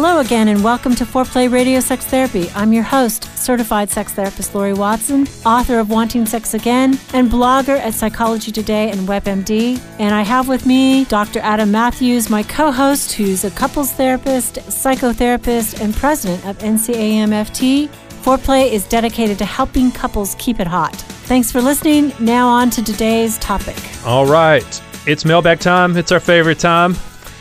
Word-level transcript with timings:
Hello 0.00 0.20
again, 0.20 0.46
and 0.46 0.62
welcome 0.62 0.94
to 0.94 1.04
Foreplay 1.04 1.50
Radio 1.50 1.80
Sex 1.80 2.04
Therapy. 2.04 2.48
I'm 2.54 2.72
your 2.72 2.84
host, 2.84 3.24
certified 3.36 3.90
sex 3.90 4.12
therapist 4.12 4.54
Lori 4.54 4.72
Watson, 4.72 5.26
author 5.44 5.80
of 5.80 5.90
Wanting 5.90 6.24
Sex 6.24 6.54
Again, 6.54 6.96
and 7.14 7.28
blogger 7.28 7.80
at 7.80 7.94
Psychology 7.94 8.52
Today 8.52 8.92
and 8.92 9.08
WebMD. 9.08 9.82
And 9.98 10.14
I 10.14 10.22
have 10.22 10.46
with 10.46 10.66
me 10.66 11.04
Dr. 11.06 11.40
Adam 11.40 11.72
Matthews, 11.72 12.30
my 12.30 12.44
co 12.44 12.70
host, 12.70 13.14
who's 13.14 13.44
a 13.44 13.50
couples 13.50 13.90
therapist, 13.92 14.58
psychotherapist, 14.68 15.80
and 15.80 15.92
president 15.92 16.46
of 16.46 16.56
NCAMFT. 16.58 17.88
Foreplay 18.22 18.70
is 18.70 18.86
dedicated 18.86 19.36
to 19.38 19.44
helping 19.44 19.90
couples 19.90 20.36
keep 20.38 20.60
it 20.60 20.68
hot. 20.68 20.94
Thanks 21.26 21.50
for 21.50 21.60
listening. 21.60 22.12
Now, 22.20 22.46
on 22.46 22.70
to 22.70 22.84
today's 22.84 23.36
topic. 23.38 23.76
All 24.06 24.26
right. 24.26 24.80
It's 25.08 25.24
mailbag 25.24 25.58
time. 25.58 25.96
It's 25.96 26.12
our 26.12 26.20
favorite 26.20 26.60
time. 26.60 26.94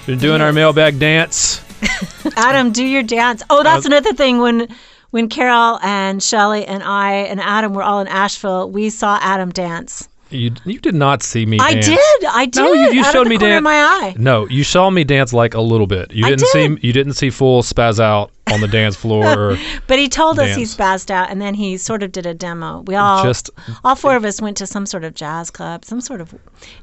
Been 0.07 0.17
doing 0.17 0.41
our 0.41 0.51
mailbag 0.51 0.97
dance. 0.97 1.66
Adam, 2.35 2.71
do 2.71 2.83
your 2.83 3.03
dance. 3.03 3.43
Oh, 3.49 3.63
that's 3.63 3.85
another 3.85 4.13
thing. 4.13 4.39
When 4.39 4.67
when 5.11 5.29
Carol 5.29 5.79
and 5.81 6.21
Shelly 6.21 6.65
and 6.65 6.83
I 6.83 7.13
and 7.13 7.39
Adam 7.39 7.73
were 7.73 7.83
all 7.83 7.99
in 7.99 8.07
Asheville, 8.07 8.69
we 8.69 8.89
saw 8.89 9.17
Adam 9.21 9.51
dance. 9.51 10.07
You 10.29 10.51
you 10.65 10.79
did 10.79 10.93
not 10.95 11.23
see 11.23 11.45
me 11.45 11.57
I 11.59 11.73
dance. 11.73 11.85
did. 11.87 11.99
I 12.29 12.45
did. 12.45 12.61
No, 12.61 12.73
you, 12.73 12.91
you 12.93 13.03
showed 13.05 13.27
me 13.27 13.37
dance. 13.37 13.63
my 13.63 13.75
eye. 13.75 14.15
No, 14.17 14.45
you 14.49 14.63
saw 14.63 14.89
me 14.89 15.03
dance 15.03 15.31
like 15.31 15.53
a 15.53 15.61
little 15.61 15.87
bit. 15.87 16.11
You 16.11 16.25
I 16.25 16.29
didn't 16.31 16.47
see 16.47 16.67
did. 16.67 16.83
you 16.83 16.91
didn't 16.93 17.13
see 17.13 17.29
full 17.29 17.61
spaz 17.61 17.99
out 17.99 18.31
on 18.51 18.59
the 18.61 18.67
dance 18.67 18.95
floor. 18.95 19.57
But 19.87 19.99
he 19.99 20.09
told 20.09 20.37
us 20.39 20.49
he 20.55 20.63
Dance. 20.65 20.75
spazzed 20.75 21.09
out, 21.11 21.29
and 21.29 21.41
then 21.41 21.53
he 21.53 21.77
sort 21.77 22.03
of 22.03 22.11
did 22.11 22.25
a 22.25 22.33
demo. 22.33 22.81
We 22.87 22.95
all, 22.95 23.23
Just- 23.23 23.49
all 23.85 23.95
four 23.95 24.15
of 24.17 24.25
us 24.25 24.41
went 24.41 24.57
to 24.57 24.67
some 24.67 24.85
sort 24.85 25.05
of 25.05 25.13
jazz 25.15 25.49
club, 25.49 25.85
some 25.85 26.01
sort 26.01 26.19
of. 26.19 26.33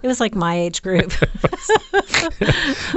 It 0.02 0.06
was 0.08 0.20
like 0.20 0.34
my 0.34 0.58
age 0.58 0.82
group. 0.82 1.12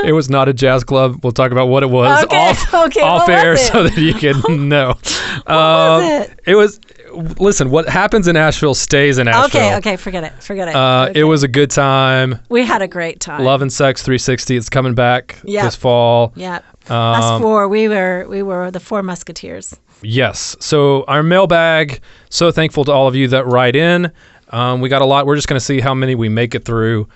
it 0.03 0.13
was 0.13 0.29
not 0.29 0.47
a 0.49 0.53
jazz 0.53 0.83
club. 0.83 1.19
We'll 1.23 1.33
talk 1.33 1.51
about 1.51 1.67
what 1.67 1.83
it 1.83 1.89
was 1.89 2.23
Okay, 2.25 2.37
off 2.37 2.73
okay, 2.73 3.01
off 3.01 3.27
what 3.27 3.37
air 3.37 3.57
so 3.57 3.83
that 3.83 3.97
you 3.97 4.13
can 4.13 4.69
know. 4.69 4.95
was 5.05 5.47
Um, 5.47 6.03
it? 6.03 6.39
It 6.45 6.55
was 6.55 6.79
listen, 7.39 7.69
what 7.69 7.87
happens 7.89 8.27
in 8.27 8.35
Asheville 8.37 8.73
stays 8.73 9.17
in 9.17 9.27
Asheville. 9.27 9.61
okay, 9.61 9.75
okay, 9.77 9.95
forget 9.97 10.23
it, 10.23 10.33
forget 10.41 10.67
it. 10.67 10.75
Uh, 10.75 11.07
Okay. 11.09 11.19
It 11.19 11.23
was 11.23 11.43
a 11.43 11.47
good 11.47 11.69
time. 11.71 12.39
We 12.49 12.65
had 12.65 12.81
a 12.81 12.87
great 12.87 13.19
time. 13.19 13.43
Love 13.43 13.61
and 13.61 13.71
Sex 13.71 14.01
360. 14.03 14.55
It's 14.57 14.69
coming 14.69 14.93
back 14.95 15.37
Yep. 15.43 15.63
this 15.65 15.75
fall. 15.75 16.33
Yeah. 16.35 16.59
Us 16.89 17.23
Um, 17.23 17.41
four, 17.41 17.67
we 17.67 17.87
were 17.87 18.25
we 18.29 18.41
were 18.43 18.71
the 18.71 18.79
four 18.79 19.03
musketeers. 19.03 19.75
Yes. 20.01 20.55
So 20.59 21.03
our 21.07 21.23
mailbag. 21.23 21.99
So 22.29 22.51
thankful 22.51 22.85
to 22.85 22.91
all 22.91 23.07
of 23.07 23.15
you 23.15 23.27
that 23.29 23.45
write 23.45 23.75
in. 23.75 24.11
Um, 24.51 24.79
we 24.79 24.87
got 24.89 25.01
a 25.01 25.05
lot. 25.05 25.25
We're 25.25 25.35
just 25.35 25.47
going 25.47 25.59
to 25.59 25.65
see 25.65 25.79
how 25.81 25.93
many 25.93 26.15
we 26.15 26.29
make 26.29 26.55
it 26.55 26.63
through. 26.65 27.07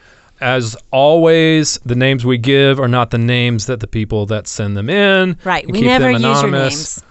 As 0.41 0.75
always, 0.91 1.79
the 1.85 1.95
names 1.95 2.25
we 2.25 2.37
give 2.37 2.79
are 2.79 2.87
not 2.87 3.11
the 3.11 3.17
names 3.19 3.67
that 3.67 3.79
the 3.79 3.87
people 3.87 4.25
that 4.25 4.47
send 4.47 4.75
them 4.75 4.89
in. 4.89 5.37
Right. 5.43 5.65
We 5.67 5.79
keep 5.79 5.85
never 5.87 6.11
them 6.11 6.21
use 6.23 6.41
your 6.41 6.51
names. 6.51 7.03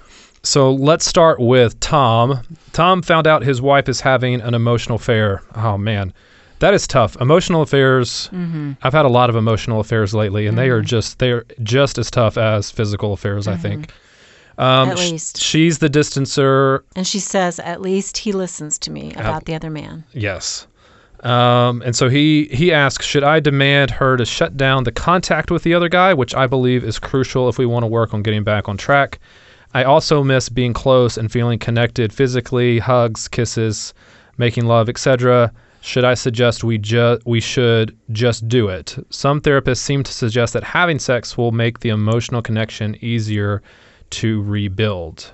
So 0.42 0.72
let's 0.72 1.04
start 1.04 1.38
with 1.38 1.78
Tom. 1.80 2.40
Tom 2.72 3.02
found 3.02 3.26
out 3.26 3.42
his 3.42 3.60
wife 3.60 3.88
is 3.88 4.00
having 4.00 4.40
an 4.40 4.54
emotional 4.54 4.96
affair. 4.96 5.42
Oh 5.54 5.76
man, 5.76 6.12
that 6.60 6.72
is 6.72 6.86
tough. 6.86 7.16
Emotional 7.20 7.60
affairs. 7.62 8.30
Mm-hmm. 8.32 8.72
I've 8.82 8.92
had 8.94 9.04
a 9.04 9.08
lot 9.10 9.28
of 9.30 9.36
emotional 9.36 9.80
affairs 9.80 10.14
lately, 10.14 10.46
and 10.46 10.56
they 10.56 10.70
are 10.70 10.80
just 10.80 11.18
they 11.18 11.30
are 11.32 11.44
just 11.62 11.98
as 11.98 12.10
tough 12.10 12.38
as 12.38 12.70
physical 12.70 13.12
affairs. 13.12 13.46
I 13.48 13.56
think. 13.56 13.92
Um, 14.58 14.90
Mm-hmm. 14.90 14.90
At 14.90 14.98
sh- 14.98 15.10
least. 15.10 15.40
she's 15.40 15.78
the 15.78 15.88
distancer. 15.88 16.82
And 16.94 17.06
she 17.06 17.18
says, 17.18 17.58
at 17.60 17.80
least 17.80 18.18
he 18.18 18.32
listens 18.32 18.78
to 18.80 18.90
me 18.90 19.14
about 19.14 19.46
the 19.46 19.54
other 19.54 19.70
man. 19.70 20.04
Yes. 20.12 20.66
Um, 21.20 21.82
and 21.82 21.94
so 21.96 22.08
he 22.10 22.44
he 22.46 22.70
asks, 22.72 23.06
should 23.06 23.24
I 23.24 23.40
demand 23.40 23.90
her 23.92 24.16
to 24.18 24.24
shut 24.26 24.56
down 24.58 24.84
the 24.84 24.92
contact 24.92 25.50
with 25.50 25.62
the 25.62 25.72
other 25.74 25.88
guy, 25.88 26.12
which 26.14 26.34
I 26.34 26.46
believe 26.46 26.82
is 26.84 26.98
crucial 26.98 27.48
if 27.48 27.56
we 27.58 27.64
want 27.66 27.84
to 27.84 27.86
work 27.86 28.12
on 28.14 28.22
getting 28.22 28.42
back 28.44 28.68
on 28.68 28.76
track. 28.76 29.18
I 29.74 29.84
also 29.84 30.24
miss 30.24 30.48
being 30.48 30.72
close 30.72 31.16
and 31.16 31.30
feeling 31.30 31.58
connected 31.58 32.12
physically, 32.12 32.78
hugs, 32.78 33.28
kisses, 33.28 33.94
making 34.36 34.66
love, 34.66 34.88
etc. 34.88 35.52
Should 35.82 36.04
I 36.04 36.14
suggest 36.14 36.64
we 36.64 36.76
ju- 36.78 37.18
we 37.24 37.40
should 37.40 37.96
just 38.12 38.48
do 38.48 38.68
it? 38.68 38.96
Some 39.10 39.40
therapists 39.40 39.78
seem 39.78 40.02
to 40.02 40.12
suggest 40.12 40.52
that 40.54 40.64
having 40.64 40.98
sex 40.98 41.38
will 41.38 41.52
make 41.52 41.80
the 41.80 41.88
emotional 41.90 42.42
connection 42.42 42.96
easier 43.00 43.62
to 44.10 44.42
rebuild. 44.42 45.32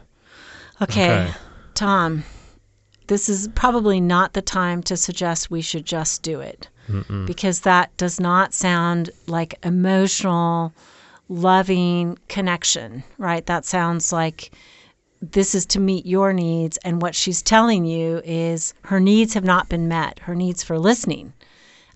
Okay, 0.82 1.22
Okay. 1.22 1.32
Tom, 1.74 2.24
this 3.06 3.28
is 3.28 3.48
probably 3.54 4.00
not 4.00 4.34
the 4.34 4.42
time 4.42 4.82
to 4.84 4.96
suggest 4.96 5.50
we 5.50 5.62
should 5.62 5.86
just 5.86 6.22
do 6.22 6.40
it 6.40 6.68
because 7.26 7.62
that 7.62 7.96
does 7.96 8.20
not 8.20 8.54
sound 8.54 9.10
like 9.26 9.58
emotional, 9.64 10.72
loving 11.28 12.18
connection, 12.28 13.02
right? 13.18 13.44
That 13.46 13.64
sounds 13.64 14.12
like 14.12 14.52
this 15.22 15.54
is 15.54 15.66
to 15.66 15.80
meet 15.80 16.06
your 16.06 16.32
needs, 16.32 16.76
and 16.78 17.00
what 17.00 17.14
she's 17.14 17.42
telling 17.42 17.84
you 17.84 18.20
is 18.24 18.74
her 18.82 19.00
needs 19.00 19.34
have 19.34 19.44
not 19.44 19.68
been 19.68 19.88
met, 19.88 20.18
her 20.20 20.34
needs 20.34 20.62
for 20.62 20.78
listening. 20.78 21.32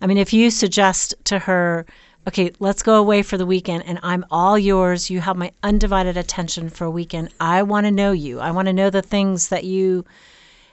I 0.01 0.07
mean, 0.07 0.19
if 0.19 0.33
you 0.33 0.51
suggest 0.51 1.15
to 1.25 1.39
her, 1.39 1.85
okay, 2.27 2.53
let's 2.59 2.83
go 2.83 2.97
away 2.97 3.23
for 3.23 3.37
the 3.37 3.47
weekend 3.47 3.85
and 3.87 3.99
I'm 4.03 4.25
all 4.31 4.59
yours, 4.59 5.11
you 5.11 5.21
have 5.21 5.37
my 5.37 5.53
undivided 5.63 6.17
attention 6.17 6.71
for 6.71 6.85
a 6.85 6.91
weekend. 6.91 7.33
I 7.39 7.63
want 7.63 7.87
to 7.87 7.91
know 7.91 8.13
you. 8.13 8.41
I 8.41 8.51
want 8.51 8.67
to 8.67 8.73
know 8.73 8.91
the 8.91 9.03
things 9.03 9.49
that 9.49 9.65
you 9.65 10.05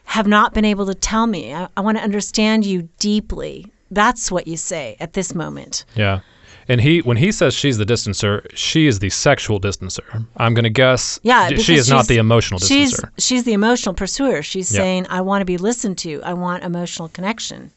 have 0.05 0.27
not 0.27 0.53
been 0.53 0.65
able 0.65 0.85
to 0.85 0.95
tell 0.95 1.27
me. 1.27 1.53
I, 1.53 1.67
I 1.75 1.81
want 1.81 1.97
to 1.97 2.03
understand 2.03 2.65
you 2.65 2.87
deeply. 2.99 3.71
That's 3.91 4.31
what 4.31 4.47
you 4.47 4.55
say 4.55 4.95
at 4.99 5.13
this 5.13 5.35
moment. 5.35 5.83
Yeah. 5.95 6.21
And 6.69 6.81
he, 6.81 6.99
when 6.99 7.15
he 7.17 7.31
says 7.31 7.53
she's 7.53 7.77
the 7.77 7.85
distancer, 7.85 8.45
she 8.53 8.87
is 8.87 8.99
the 8.99 9.09
sexual 9.09 9.59
distancer. 9.59 10.25
I'm 10.37 10.53
going 10.53 10.63
to 10.65 10.69
guess. 10.69 11.19
Yeah, 11.23 11.49
she 11.49 11.75
is 11.75 11.89
not 11.89 12.07
the 12.07 12.17
emotional 12.17 12.59
She's 12.59 12.93
distancer. 12.93 13.09
she's 13.19 13.43
the 13.45 13.53
emotional 13.53 13.95
pursuer. 13.95 14.43
She's 14.43 14.73
Yeah. 14.73 14.81
saying, 14.81 15.07
"I 15.09 15.21
want 15.21 15.41
to 15.41 15.45
be 15.45 15.57
listened 15.57 15.97
to. 15.99 16.21
I 16.23 16.33
want 16.33 16.63
emotional 16.63 17.07
connection." 17.09 17.71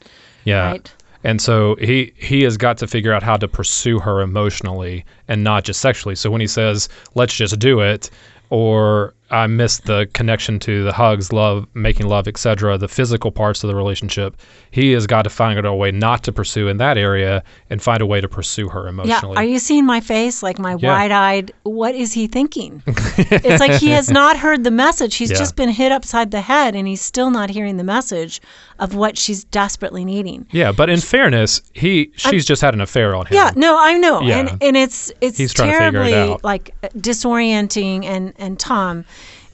Yeah. 0.44 0.66
right. 0.72 0.92
And 1.22 1.40
so 1.40 1.76
he 1.76 2.12
he 2.16 2.42
has 2.42 2.56
got 2.56 2.78
to 2.78 2.86
figure 2.86 3.12
out 3.12 3.22
how 3.22 3.36
to 3.36 3.46
pursue 3.46 3.98
her 4.00 4.22
emotionally 4.22 5.04
and 5.28 5.44
not 5.44 5.64
just 5.64 5.80
sexually. 5.80 6.14
So 6.16 6.30
when 6.30 6.40
he 6.40 6.46
says, 6.46 6.88
"Let's 7.14 7.34
just 7.36 7.58
do 7.58 7.80
it," 7.80 8.10
or 8.48 9.14
I 9.30 9.46
miss 9.46 9.78
the 9.78 10.08
connection 10.12 10.58
to 10.60 10.82
the 10.82 10.92
hugs, 10.92 11.32
love, 11.32 11.66
making 11.74 12.06
love, 12.08 12.26
etc., 12.26 12.76
the 12.78 12.88
physical 12.88 13.30
parts 13.30 13.62
of 13.62 13.68
the 13.68 13.74
relationship, 13.76 14.36
he 14.70 14.92
has 14.92 15.06
got 15.06 15.22
to 15.22 15.30
find 15.30 15.58
a 15.64 15.74
way 15.74 15.90
not 15.92 16.24
to 16.24 16.32
pursue 16.32 16.68
in 16.68 16.78
that 16.78 16.98
area 16.98 17.42
and 17.70 17.80
find 17.82 18.02
a 18.02 18.06
way 18.06 18.20
to 18.20 18.28
pursue 18.28 18.68
her 18.68 18.88
emotionally. 18.88 19.34
Yeah, 19.34 19.40
are 19.40 19.44
you 19.44 19.58
seeing 19.58 19.86
my 19.86 20.00
face? 20.00 20.42
Like 20.42 20.58
my 20.58 20.76
Yeah. 20.78 20.92
wide-eyed. 20.92 21.52
What 21.62 21.94
is 21.94 22.12
he 22.12 22.26
thinking? 22.26 22.82
it's 22.86 23.60
like 23.60 23.72
he 23.80 23.90
has 23.90 24.10
not 24.10 24.36
heard 24.36 24.64
the 24.64 24.70
message. 24.70 25.14
He's 25.16 25.30
Yeah. 25.30 25.38
just 25.38 25.56
been 25.56 25.68
hit 25.70 25.92
upside 25.92 26.30
the 26.30 26.40
head, 26.40 26.74
and 26.74 26.88
he's 26.88 27.00
still 27.00 27.30
not 27.30 27.50
hearing 27.50 27.76
the 27.76 27.84
message 27.84 28.40
of 28.78 28.94
what 28.94 29.18
she's 29.18 29.44
desperately 29.44 30.04
needing. 30.04 30.46
yeah, 30.50 30.72
but 30.72 30.88
in 30.88 31.00
fairness, 31.00 31.60
he 31.74 32.10
she's 32.16 32.44
just 32.46 32.62
had 32.62 32.72
an 32.74 32.80
affair 32.80 33.14
on 33.14 33.26
him. 33.26 33.34
Yeah, 33.36 33.50
no, 33.54 33.76
I 33.78 33.94
know, 33.94 34.22
Yeah. 34.22 34.38
and 34.38 34.62
and 34.62 34.76
it's 34.76 35.12
it's 35.20 35.36
He's 35.38 35.52
it 35.52 35.56
terribly 35.56 36.14
out. 36.14 36.42
like 36.42 36.74
disorienting. 36.96 38.04
And 38.04 38.32
and 38.38 38.58
Tom, 38.58 39.04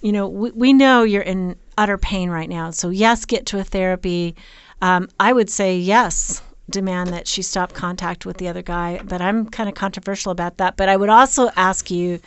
you 0.06 0.12
know, 0.12 0.28
we, 0.28 0.52
we 0.52 0.72
know 0.72 1.02
you're 1.02 1.22
in 1.34 1.56
utter 1.76 1.98
pain 1.98 2.30
right 2.30 2.48
now. 2.48 2.70
So 2.70 2.90
yes, 2.90 3.24
get 3.24 3.46
to 3.46 3.58
a 3.58 3.64
therapy. 3.64 4.36
Um, 4.80 5.08
I 5.18 5.32
would 5.32 5.50
say 5.50 5.76
yes, 5.76 6.40
demand 6.70 7.12
that 7.12 7.26
she 7.26 7.42
stop 7.42 7.72
contact 7.72 8.24
with 8.24 8.36
the 8.36 8.46
other 8.46 8.62
guy. 8.62 9.00
But 9.02 9.20
I'm 9.20 9.48
kind 9.48 9.68
of 9.68 9.74
controversial 9.74 10.30
about 10.30 10.58
that. 10.58 10.76
But 10.76 10.88
I 10.88 10.96
would 10.96 11.08
also 11.08 11.50
ask 11.56 11.90
you. 11.90 12.20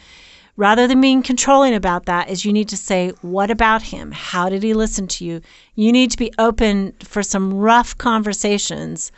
Rather 0.58 0.88
than 0.88 1.00
being 1.00 1.24
controlling 1.24 1.74
about 1.74 2.06
that, 2.08 2.30
is 2.30 2.44
you 2.44 2.52
need 2.52 2.68
to 2.68 2.76
say, 2.76 3.14
what 3.22 3.50
about 3.50 3.82
him? 3.82 4.12
How 4.12 4.50
did 4.50 4.62
he 4.62 4.74
listen 4.74 5.08
to 5.08 5.24
you? 5.24 5.40
You 5.76 5.94
need 5.94 6.12
to 6.12 6.18
be 6.18 6.34
open 6.38 6.92
for 7.02 7.24
some 7.24 7.54
rough 7.54 7.98
conversations 7.98 9.10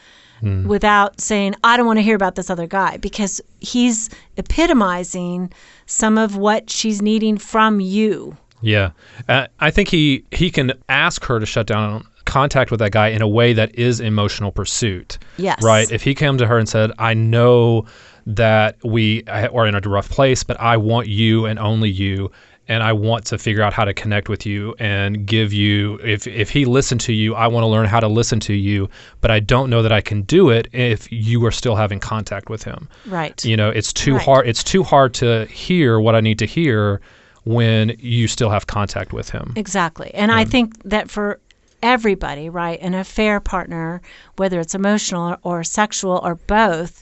without 0.68 1.20
saying, 1.20 1.56
I 1.64 1.78
don't 1.78 1.88
want 1.88 1.98
to 1.98 2.04
hear 2.04 2.16
about 2.16 2.36
this 2.36 2.52
other 2.52 2.68
guy 2.68 2.98
because 2.98 3.42
he's 3.60 4.10
epitomizing 4.38 5.52
some 5.88 6.18
of 6.20 6.36
what 6.36 6.70
she's 6.70 7.02
needing 7.02 7.40
from 7.40 7.80
you. 7.80 8.38
Yeah, 8.62 8.92
uh, 9.28 9.48
I 9.60 9.72
think 9.72 9.90
he 9.90 10.24
he 10.32 10.50
can 10.52 10.74
ask 10.90 11.24
her 11.26 11.40
to 11.40 11.46
shut 11.46 11.68
down 11.68 12.06
contact 12.26 12.72
with 12.72 12.80
that 12.80 12.92
guy 12.92 13.08
in 13.10 13.22
a 13.22 13.28
way 13.28 13.52
that 13.54 13.74
is 13.76 14.00
emotional 14.00 14.52
pursuit. 14.52 15.18
Yes. 15.38 15.62
Right. 15.64 15.92
If 15.92 16.04
he 16.04 16.14
came 16.16 16.38
to 16.38 16.48
her 16.48 16.58
and 16.58 16.70
said, 16.70 16.92
"I 17.00 17.14
know 17.14 17.86
that 18.28 18.78
we 18.84 19.24
are 19.28 19.66
in 19.68 19.76
a 19.76 19.80
rough 19.82 20.10
place, 20.10 20.44
but 20.44 20.60
I 20.60 20.78
want 20.78 21.08
you 21.08 21.46
and 21.46 21.60
only 21.60 21.90
you." 21.90 22.32
And 22.68 22.84
I 22.84 22.94
want 22.94 23.26
to 23.26 23.38
figure 23.38 23.64
out 23.64 23.74
how 23.74 23.84
to 23.84 23.94
connect 23.94 24.30
with 24.30 24.46
you 24.46 24.76
and 24.80 25.26
give 25.26 25.52
you. 25.52 26.00
If 26.06 26.26
if 26.28 26.50
he 26.50 26.64
listened 26.64 27.02
to 27.02 27.12
you, 27.12 27.36
I 27.36 27.48
want 27.48 27.64
to 27.64 27.68
learn 27.68 27.86
how 27.88 28.00
to 28.00 28.08
listen 28.08 28.40
to 28.42 28.54
you. 28.54 28.88
But 29.20 29.30
I 29.32 29.40
don't 29.42 29.70
know 29.70 29.82
that 29.82 29.92
I 29.92 30.00
can 30.00 30.22
do 30.22 30.52
it 30.52 30.68
if 30.72 31.12
you 31.12 31.44
are 31.46 31.52
still 31.52 31.76
having 31.76 32.00
contact 32.00 32.50
with 32.50 32.64
him. 32.64 32.88
Right. 33.08 33.44
You 33.44 33.58
know, 33.58 33.72
it's 33.72 33.92
too 33.92 34.14
Right. 34.14 34.22
hard. 34.26 34.48
It's 34.48 34.64
too 34.64 34.84
hard 34.84 35.14
to 35.16 35.46
hear 35.48 36.00
what 36.00 36.16
I 36.16 36.22
need 36.22 36.40
to 36.40 36.46
hear 36.46 37.02
when 37.44 37.96
you 38.00 38.28
still 38.28 38.50
have 38.50 38.68
contact 38.68 39.14
with 39.14 39.30
him. 39.30 39.54
Exactly. 39.56 40.12
And 40.14 40.32
I 40.32 40.46
think 40.46 40.82
that 40.84 41.10
for 41.10 41.40
everybody, 41.82 42.50
right, 42.50 42.80
an 42.82 42.94
affair 42.94 43.40
partner, 43.40 44.02
whether 44.38 44.60
it's 44.60 44.76
emotional 44.76 45.32
or, 45.32 45.40
or 45.60 45.64
sexual 45.64 46.20
or 46.24 46.36
both, 46.36 47.02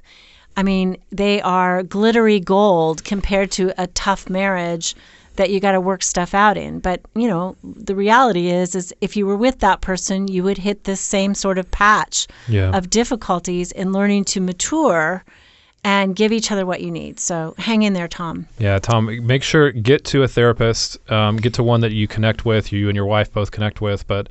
I 0.55 0.63
mean, 0.63 0.97
they 1.11 1.41
are 1.41 1.83
glittery 1.83 2.39
gold 2.39 3.03
compared 3.03 3.51
to 3.51 3.73
a 3.81 3.87
tough 3.87 4.29
marriage 4.29 4.95
that 5.35 5.49
you 5.49 5.59
got 5.61 5.71
to 5.71 5.79
work 5.81 6.03
stuff 6.03 6.33
out 6.33 6.57
in. 6.57 6.79
But, 6.79 7.01
you 7.15 7.27
know, 7.27 7.55
the 7.63 7.95
reality 7.95 8.49
is 8.49 8.75
is 8.75 8.93
if 8.99 9.15
you 9.15 9.25
were 9.25 9.37
with 9.37 9.59
that 9.59 9.79
person, 9.79 10.27
you 10.27 10.43
would 10.43 10.57
hit 10.57 10.83
this 10.83 10.99
same 10.99 11.33
sort 11.33 11.57
of 11.57 11.69
patch 11.71 12.27
Yeah. 12.47 12.71
of 12.71 12.89
difficulties 12.89 13.71
in 13.71 13.93
learning 13.93 14.25
to 14.25 14.41
mature 14.41 15.23
and 15.83 16.15
give 16.15 16.31
each 16.31 16.51
other 16.51 16.65
what 16.65 16.81
you 16.81 16.91
need. 16.91 17.19
So, 17.19 17.55
hang 17.57 17.83
in 17.83 17.93
there, 17.93 18.07
Tom. 18.07 18.47
Yeah, 18.57 18.79
Tom, 18.79 19.25
make 19.25 19.43
sure 19.43 19.71
get 19.71 20.05
to 20.05 20.23
a 20.23 20.27
therapist, 20.27 20.97
um, 21.11 21.37
get 21.37 21.53
to 21.55 21.63
one 21.63 21.81
that 21.81 21.91
you 21.91 22.07
connect 22.07 22.45
with, 22.45 22.71
you 22.71 22.89
and 22.89 22.95
your 22.95 23.05
wife 23.05 23.31
both 23.31 23.51
connect 23.51 23.81
with, 23.81 24.05
but 24.07 24.27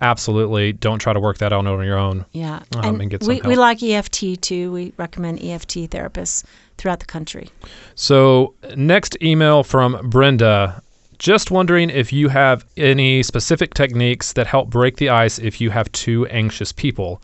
absolutely 0.00 0.72
don't 0.72 0.98
try 0.98 1.12
to 1.12 1.20
work 1.20 1.38
that 1.38 1.52
out 1.52 1.66
on 1.66 1.84
your 1.84 1.98
own. 1.98 2.24
Yeah. 2.32 2.62
Um, 2.76 3.00
and 3.00 3.10
get 3.10 3.22
some 3.22 3.34
we, 3.34 3.40
we 3.42 3.56
like 3.56 3.82
EFT 3.82 4.40
too. 4.40 4.72
We 4.72 4.92
recommend 4.96 5.42
EFT 5.42 5.90
therapists 5.90 6.44
throughout 6.76 7.00
the 7.00 7.06
country. 7.06 7.48
So, 7.94 8.54
next 8.76 9.16
email 9.22 9.62
from 9.62 10.08
Brenda. 10.08 10.82
Just 11.18 11.52
wondering 11.52 11.88
if 11.88 12.12
you 12.12 12.28
have 12.28 12.66
any 12.76 13.22
specific 13.22 13.74
techniques 13.74 14.32
that 14.32 14.48
help 14.48 14.70
break 14.70 14.96
the 14.96 15.08
ice 15.08 15.38
if 15.38 15.60
you 15.60 15.70
have 15.70 15.90
two 15.92 16.26
anxious 16.26 16.72
people. 16.72 17.22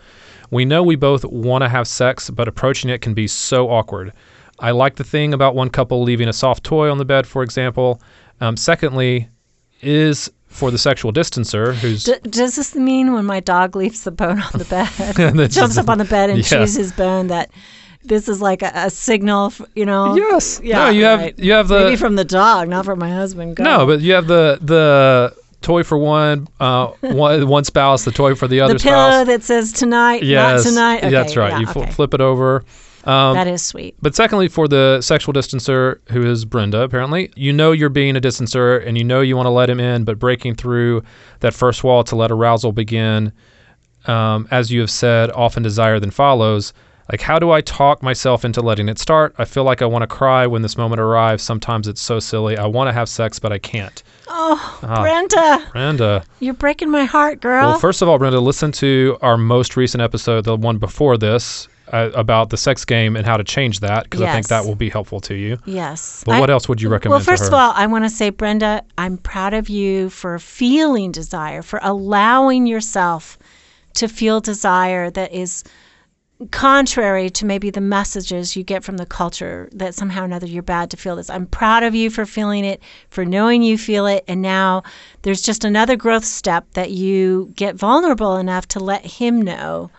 We 0.51 0.65
know 0.65 0.83
we 0.83 0.97
both 0.97 1.25
want 1.25 1.63
to 1.63 1.69
have 1.69 1.87
sex, 1.87 2.31
but 2.31 2.49
approaching 2.49 2.91
it 2.91 3.01
can 3.01 3.15
be 3.15 3.27
so 3.27 3.69
awkward. 3.71 4.13
I 4.59 4.71
like 4.73 4.97
the 4.97 5.05
thing 5.05 5.35
about 5.35 5.55
one 5.55 5.71
couple 5.71 6.03
leaving 6.03 6.29
a 6.29 6.33
soft 6.33 6.65
toy 6.65 6.91
on 6.91 6.99
the 6.99 7.05
bed, 7.05 7.27
for 7.27 7.43
example. 7.43 8.01
Um, 8.41 8.57
secondly, 8.57 9.29
is 9.83 10.31
for 10.47 10.71
the 10.71 10.79
sexual 10.79 11.13
distancer 11.13 11.75
who's 11.75 12.05
D- 12.05 12.15
does 12.31 12.57
this 12.57 12.75
mean 12.75 13.13
when 13.13 13.27
my 13.27 13.39
dog 13.41 13.77
leaves 13.77 14.03
the 14.05 14.11
bone 14.11 14.41
on 14.41 14.51
the 14.55 14.65
bed, 15.37 15.51
jumps 15.51 15.77
up 15.77 15.89
on 15.89 15.99
the 15.99 16.05
bed 16.05 16.31
and 16.31 16.39
yeah. 16.51 16.59
chews 16.59 16.75
his 16.75 16.91
bone, 16.93 17.27
that 17.29 17.51
this 18.05 18.29
is 18.29 18.41
like 18.41 18.63
a, 18.63 18.71
a 18.75 18.91
signal, 18.91 19.47
f 19.47 19.61
you 19.75 19.85
know? 19.85 20.17
yes, 20.17 20.61
Yeah, 20.65 20.85
no, 20.85 20.89
you 20.91 21.05
have 21.05 21.21
right. 21.21 21.39
you 21.39 21.53
have 21.53 21.69
the 21.69 21.81
Maybe 21.81 21.97
from 21.97 22.17
the 22.17 22.25
dog, 22.25 22.69
not 22.69 22.85
from 22.87 22.99
my 22.99 23.11
husband. 23.11 23.57
Go. 23.57 23.65
No, 23.65 23.87
but 23.87 24.01
you 24.01 24.15
have 24.15 24.27
the 24.27 24.59
the 24.63 25.37
toy 25.61 25.83
for 25.83 25.99
one 25.99 26.47
uh 26.61 26.89
one 27.01 27.47
one 27.57 27.65
spouse, 27.65 28.05
the 28.05 28.13
toy 28.13 28.35
for 28.35 28.47
the 28.49 28.61
other 28.61 28.75
the 28.75 28.81
pillow 28.81 29.25
that 29.25 29.43
says 29.43 29.73
tonight, 29.73 30.23
Yes, 30.23 30.65
not 30.65 30.71
tonight. 30.71 30.99
Okay, 30.99 31.11
that's 31.11 31.37
right. 31.37 31.53
yeah, 31.53 31.59
you 31.61 31.67
fl- 31.67 31.81
okay. 31.81 31.91
flip 31.93 32.15
it 32.15 32.21
over. 32.21 32.65
Um, 33.05 33.35
that 33.35 33.47
is 33.47 33.65
sweet. 33.65 33.95
but 34.03 34.15
secondly, 34.15 34.49
for 34.49 34.69
the 34.69 35.01
sexual 35.01 35.33
distancer, 35.33 35.99
who 36.11 36.29
is 36.29 36.45
Brenda, 36.45 36.83
apparently, 36.83 37.31
you 37.37 37.53
know 37.53 37.73
you're 37.73 37.89
being 37.89 38.17
a 38.17 38.21
distancer 38.21 38.87
and 38.87 38.99
you 38.99 39.05
know 39.05 39.21
you 39.21 39.35
want 39.37 39.47
to 39.47 39.51
let 39.51 39.71
him 39.71 39.81
in, 39.81 40.05
but 40.05 40.19
breaking 40.19 40.57
through 40.57 41.03
that 41.41 41.55
first 41.55 41.83
wall 41.85 42.05
to 42.05 42.17
let 42.17 42.31
arousal 42.31 42.73
begin, 42.73 43.33
um, 44.07 44.47
as 44.51 44.71
you 44.71 44.81
have 44.81 44.91
said, 44.91 45.31
often 45.31 45.63
desire 45.63 45.99
then 46.01 46.11
follows. 46.11 46.73
Like, 47.11 47.23
how 47.23 47.39
do 47.39 47.51
I 47.51 47.63
talk 47.63 48.03
myself 48.03 48.45
into 48.45 48.61
letting 48.61 48.89
it 48.89 48.99
start? 48.99 49.35
I 49.39 49.47
feel 49.47 49.65
like 49.65 49.81
I 49.81 49.87
want 49.87 50.03
to 50.03 50.07
cry 50.07 50.47
when 50.47 50.61
this 50.61 50.77
moment 50.77 51.01
arrives. 51.01 51.43
Sometimes 51.43 51.89
it's 51.89 52.03
so 52.03 52.21
silly. 52.21 52.59
I 52.59 52.67
want 52.67 52.89
to 52.89 52.93
have 52.93 53.09
sex, 53.09 53.39
but 53.39 53.51
I 53.51 53.59
can't. 53.59 54.03
Oh, 54.29 54.79
Ah. 54.83 55.01
Brenda, 55.01 55.67
Brenda. 55.73 56.25
you're 56.41 56.53
breaking 56.55 56.91
my 56.91 57.05
heart, 57.07 57.41
girl. 57.41 57.71
Well, 57.71 57.79
first 57.79 58.03
of 58.03 58.09
all, 58.11 58.19
Brenda, 58.19 58.41
listen 58.41 58.73
to 58.73 59.17
our 59.23 59.39
most 59.39 59.75
recent 59.77 60.03
episode, 60.03 60.45
the 60.45 60.55
one 60.57 60.77
before 60.77 61.17
this, 61.17 61.67
uh, 61.95 62.11
about 62.15 62.51
the 62.51 62.59
sex 62.59 62.85
game 62.85 63.17
and 63.17 63.25
how 63.25 63.39
to 63.39 63.45
change 63.45 63.81
that, 63.81 64.05
because 64.05 64.21
I 64.21 64.31
think 64.35 64.49
that 64.49 64.67
will 64.67 64.75
be 64.75 64.91
helpful 64.91 65.21
to 65.21 65.35
you. 65.35 65.57
yes. 65.65 66.23
But 66.27 66.33
I- 66.35 66.41
what 66.41 66.51
else 66.51 66.69
would 66.69 66.83
you 66.83 66.91
recommend 66.91 67.13
Well, 67.13 67.25
first 67.25 67.49
of 67.49 67.55
all, 67.55 67.73
I 67.75 67.87
want 67.87 68.05
to 68.05 68.11
say, 68.11 68.29
Brenda, 68.29 68.83
I'm 68.99 69.17
proud 69.17 69.55
of 69.55 69.71
you 69.71 70.11
for 70.11 70.39
feeling 70.39 71.11
desire, 71.13 71.63
for 71.63 71.81
allowing 71.83 72.67
yourself 72.67 73.39
to 73.95 74.09
feel 74.09 74.41
desire 74.43 75.09
that 75.11 75.33
is 75.33 75.65
contrary 76.51 77.31
to 77.31 77.45
maybe 77.45 77.71
the 77.71 77.81
messages 77.81 78.55
you 78.55 78.63
get 78.63 78.85
from 78.85 78.97
the 78.97 79.07
culture 79.07 79.69
that 79.73 79.95
somehow 79.95 80.23
or 80.23 80.25
another 80.25 80.47
you're 80.47 80.63
bad 80.63 80.91
to 80.91 80.97
feel 80.97 81.17
this. 81.17 81.31
I'm 81.31 81.47
proud 81.47 81.83
of 81.83 81.95
you 81.95 82.11
for 82.11 82.25
feeling 82.25 82.65
it, 82.65 82.81
for 83.11 83.25
knowing 83.25 83.63
you 83.63 83.77
feel 83.77 84.07
it, 84.07 84.25
and 84.29 84.41
now 84.41 84.85
there's 85.23 85.43
just 85.43 85.65
another 85.65 85.97
growth 85.97 86.25
step 86.25 86.65
that 86.75 86.93
you 86.93 87.53
get 87.57 87.75
vulnerable 87.75 88.37
enough 88.37 88.69
to 88.69 88.81
let 88.81 89.05
him 89.05 89.43
know 89.43 89.91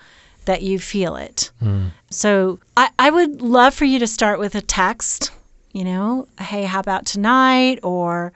that 0.45 0.61
you 0.61 0.79
feel 0.79 1.15
it. 1.17 1.51
Hmm. 1.59 1.87
So 2.09 2.59
I, 2.77 2.89
I 2.97 3.09
would 3.09 3.41
love 3.41 3.73
for 3.73 3.85
you 3.85 3.99
to 3.99 4.07
start 4.07 4.39
with 4.39 4.55
a 4.55 4.61
text, 4.61 5.31
you 5.73 5.83
know, 5.83 6.27
hey, 6.39 6.63
how 6.63 6.79
about 6.79 7.05
tonight? 7.05 7.79
Or 7.83 8.31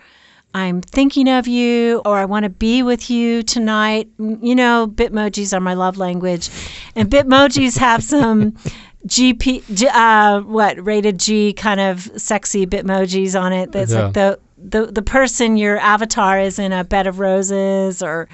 I'm 0.53 0.81
thinking 0.81 1.27
of 1.27 1.47
you, 1.47 2.01
or 2.05 2.17
I 2.17 2.25
want 2.25 2.43
to 2.43 2.49
be 2.49 2.83
with 2.83 3.09
you 3.09 3.41
tonight. 3.43 4.09
You 4.19 4.53
know, 4.55 4.87
Bitmojis 4.87 5.51
are 5.55 5.59
my 5.59 5.73
love 5.73 5.97
language. 5.97 6.49
And 6.95 7.09
Bitmojis 7.09 7.77
have 7.79 8.03
some 8.03 8.51
GP, 9.07 9.85
uh, 9.93 10.41
what, 10.41 10.83
rated 10.85 11.19
G 11.19 11.53
kind 11.53 11.79
of 11.79 12.09
sexy 12.17 12.65
Bitmojis 12.67 13.39
on 13.39 13.51
it. 13.51 13.71
That's 13.71 13.91
Yeah. 13.91 14.05
like 14.05 14.13
the, 14.13 14.39
the, 14.57 14.85
the 14.87 15.01
person, 15.01 15.57
your 15.57 15.77
avatar 15.79 16.39
is 16.39 16.59
in 16.59 16.71
a 16.71 16.83
bed 16.83 17.07
of 17.07 17.19
roses 17.19 18.01
or 18.03 18.29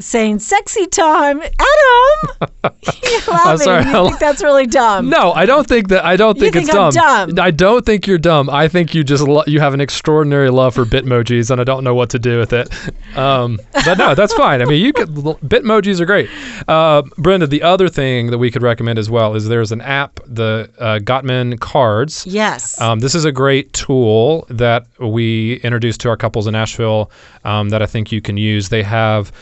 saying 0.00 0.38
sexy 0.40 0.86
time. 0.86 1.40
Adam! 1.42 2.50
You're 3.02 3.20
laughing. 3.34 3.58
sorry. 3.58 3.84
You 3.84 4.08
think 4.08 4.18
that's 4.18 4.42
really 4.42 4.66
dumb. 4.66 5.08
No, 5.10 5.32
I 5.32 5.46
don't 5.46 5.66
think 5.66 5.88
that. 5.88 6.04
I 6.04 6.16
don't 6.16 6.38
think, 6.38 6.54
think 6.54 6.66
it's 6.66 6.74
I'm 6.74 6.90
dumb. 6.92 7.30
dumb. 7.30 7.44
I 7.44 7.50
don't 7.50 7.84
think 7.84 8.06
you're 8.06 8.18
dumb. 8.18 8.50
I 8.50 8.68
think 8.68 8.94
you 8.94 9.04
just 9.04 9.26
lo- 9.26 9.44
you 9.46 9.60
have 9.60 9.74
an 9.74 9.80
extraordinary 9.80 10.50
love 10.50 10.74
for 10.74 10.84
Bitmojis, 10.84 11.50
and 11.50 11.60
I 11.60 11.64
don't 11.64 11.84
know 11.84 11.94
what 11.94 12.10
to 12.10 12.18
do 12.18 12.38
with 12.38 12.52
it. 12.52 12.68
Um, 13.16 13.58
but 13.72 13.98
no, 13.98 14.14
that's 14.14 14.32
fine. 14.34 14.62
I 14.62 14.64
mean, 14.64 14.82
you 14.84 14.92
could 14.92 15.08
Bitmojis 15.08 16.00
are 16.00 16.06
great. 16.06 16.30
Uh, 16.68 17.02
Brenda, 17.18 17.46
the 17.46 17.62
other 17.62 17.88
thing 17.88 18.28
that 18.30 18.38
we 18.38 18.50
could 18.50 18.62
recommend 18.62 18.98
as 18.98 19.10
well 19.10 19.34
is 19.34 19.48
there's 19.48 19.72
an 19.72 19.80
app, 19.80 20.20
the 20.26 20.70
uh, 20.78 20.98
Gottman 20.98 21.58
Cards. 21.60 22.26
Yes. 22.26 22.80
Um, 22.80 23.00
this 23.00 23.14
is 23.14 23.24
a 23.24 23.32
great 23.32 23.72
tool 23.72 24.46
that 24.48 24.86
we 24.98 25.54
introduced 25.62 26.00
to 26.02 26.08
our 26.08 26.16
couples 26.16 26.46
in 26.46 26.54
Asheville 26.54 27.10
um, 27.44 27.70
that 27.70 27.82
I 27.82 27.86
think 27.86 28.12
you 28.12 28.20
can 28.20 28.36
use. 28.36 28.68
They 28.68 28.82
have 28.82 29.32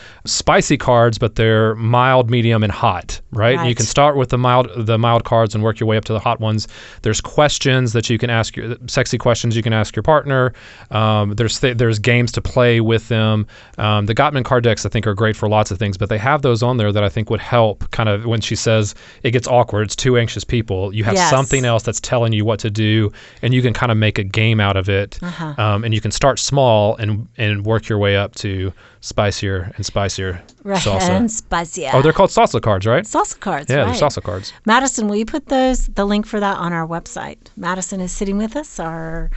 spicy 0.49 0.77
cards, 0.77 1.19
but 1.19 1.35
they're 1.35 1.75
mild, 1.75 2.31
medium, 2.31 2.63
and 2.63 2.71
hot. 2.71 3.21
Right? 3.31 3.67
You 3.67 3.75
can 3.75 3.85
start 3.85 4.17
with 4.17 4.29
the 4.29 4.37
mild, 4.39 4.67
the 4.75 4.97
mild 4.97 5.23
cards 5.23 5.53
and 5.53 5.63
work 5.63 5.79
your 5.79 5.85
way 5.87 5.95
up 5.95 6.05
to 6.05 6.13
the 6.13 6.19
hot 6.19 6.39
ones. 6.39 6.67
There's 7.03 7.21
questions 7.21 7.93
that 7.93 8.09
you 8.09 8.17
can 8.17 8.31
ask 8.31 8.55
your 8.55 8.75
sexy 8.87 9.19
questions 9.19 9.55
you 9.55 9.61
can 9.61 9.73
ask 9.73 9.95
your 9.95 10.01
partner. 10.01 10.53
Um, 10.89 11.35
there's 11.35 11.59
th- 11.59 11.77
there's 11.77 11.99
games 11.99 12.31
to 12.31 12.41
play 12.41 12.81
with 12.81 13.07
them. 13.09 13.45
Um, 13.77 14.07
the 14.07 14.15
Gottman 14.15 14.43
card 14.43 14.63
decks 14.63 14.83
I 14.87 14.89
think 14.89 15.05
are 15.05 15.13
great 15.13 15.35
for 15.35 15.47
lots 15.47 15.69
of 15.69 15.77
things, 15.77 15.95
but 15.97 16.09
they 16.09 16.17
have 16.17 16.41
those 16.41 16.63
on 16.63 16.77
there 16.77 16.91
that 16.91 17.03
I 17.03 17.09
think 17.09 17.29
would 17.29 17.39
help. 17.39 17.89
Kind 17.91 18.09
of 18.09 18.25
when 18.25 18.41
she 18.41 18.55
says 18.55 18.95
it 19.21 19.29
gets 19.31 19.47
awkward, 19.47 19.83
it's 19.83 19.95
two 19.95 20.17
anxious 20.17 20.43
people. 20.43 20.91
You 20.95 21.03
have 21.03 21.13
Yes. 21.13 21.29
something 21.29 21.63
else 21.65 21.83
that's 21.83 21.99
telling 21.99 22.33
you 22.33 22.43
what 22.43 22.59
to 22.61 22.71
do, 22.71 23.11
and 23.43 23.53
you 23.53 23.61
can 23.61 23.73
kind 23.73 23.91
of 23.91 23.97
make 23.99 24.17
a 24.17 24.23
game 24.23 24.59
out 24.59 24.75
of 24.77 24.89
it. 24.89 25.19
Uh-huh. 25.21 25.53
Um, 25.59 25.83
and 25.83 25.93
you 25.93 26.01
can 26.01 26.09
start 26.11 26.39
small 26.39 26.95
and 26.95 27.27
and 27.37 27.63
work 27.65 27.87
your 27.87 27.99
way 27.99 28.17
up 28.17 28.33
to 28.35 28.73
spicier 29.01 29.71
and 29.75 29.85
spicier 29.85 30.41
right. 30.63 30.81
salsa. 30.81 31.09
And 31.09 31.31
spicier. 31.31 31.91
Oh, 31.93 32.01
they're 32.01 32.13
called 32.13 32.29
salsa 32.29 32.61
cards, 32.61 32.85
right? 32.85 33.03
salsa 33.03 33.39
cards. 33.39 33.69
yeah, 33.69 33.77
right. 33.77 33.85
they're 33.97 34.09
salsa 34.09 34.21
cards. 34.21 34.53
Madison, 34.65 35.07
will 35.07 35.15
you 35.15 35.25
put 35.25 35.47
those 35.47 35.87
the 35.87 36.05
link 36.05 36.25
for 36.25 36.39
that 36.39 36.57
on 36.57 36.73
our 36.73 36.87
website? 36.87 37.37
Madison 37.55 38.01
is 38.01 38.11
sitting 38.11 38.37
with 38.37 38.55
us, 38.55 38.79
our 38.79 39.31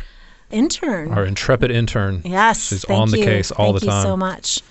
intern. 0.50 1.12
Our 1.12 1.24
intrepid 1.24 1.70
intern. 1.70 2.22
Yes, 2.24 2.68
She's 2.68 2.84
thank 2.84 3.00
on 3.00 3.10
the 3.10 3.18
you. 3.18 3.24
case 3.24 3.50
all 3.50 3.72
Thank 3.72 3.80
the 3.80 3.96
you 3.96 4.02
so 4.02 4.16
much. 4.16 4.62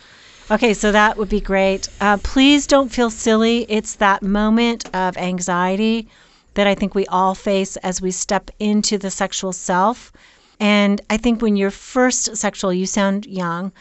Okay, 0.49 0.73
so 0.73 0.91
that 0.91 1.17
would 1.17 1.29
be 1.29 1.39
great. 1.39 1.87
Uh, 2.01 2.17
please 2.17 2.67
don't 2.67 2.89
feel 2.89 3.09
silly. 3.09 3.65
It's 3.69 3.95
that 3.95 4.21
moment 4.21 4.83
of 4.93 5.15
anxiety 5.17 6.09
that 6.55 6.67
I 6.67 6.75
think 6.75 6.93
we 6.93 7.05
all 7.07 7.35
face 7.35 7.77
as 7.77 8.01
we 8.01 8.11
step 8.11 8.51
into 8.59 8.97
the 8.97 9.09
sexual 9.09 9.53
self. 9.53 10.11
And 10.59 10.99
I 11.09 11.15
think 11.15 11.41
when 11.41 11.55
you're 11.55 11.71
first 11.71 12.35
sexual, 12.35 12.73
you 12.73 12.85
sound 12.85 13.25
young. 13.25 13.71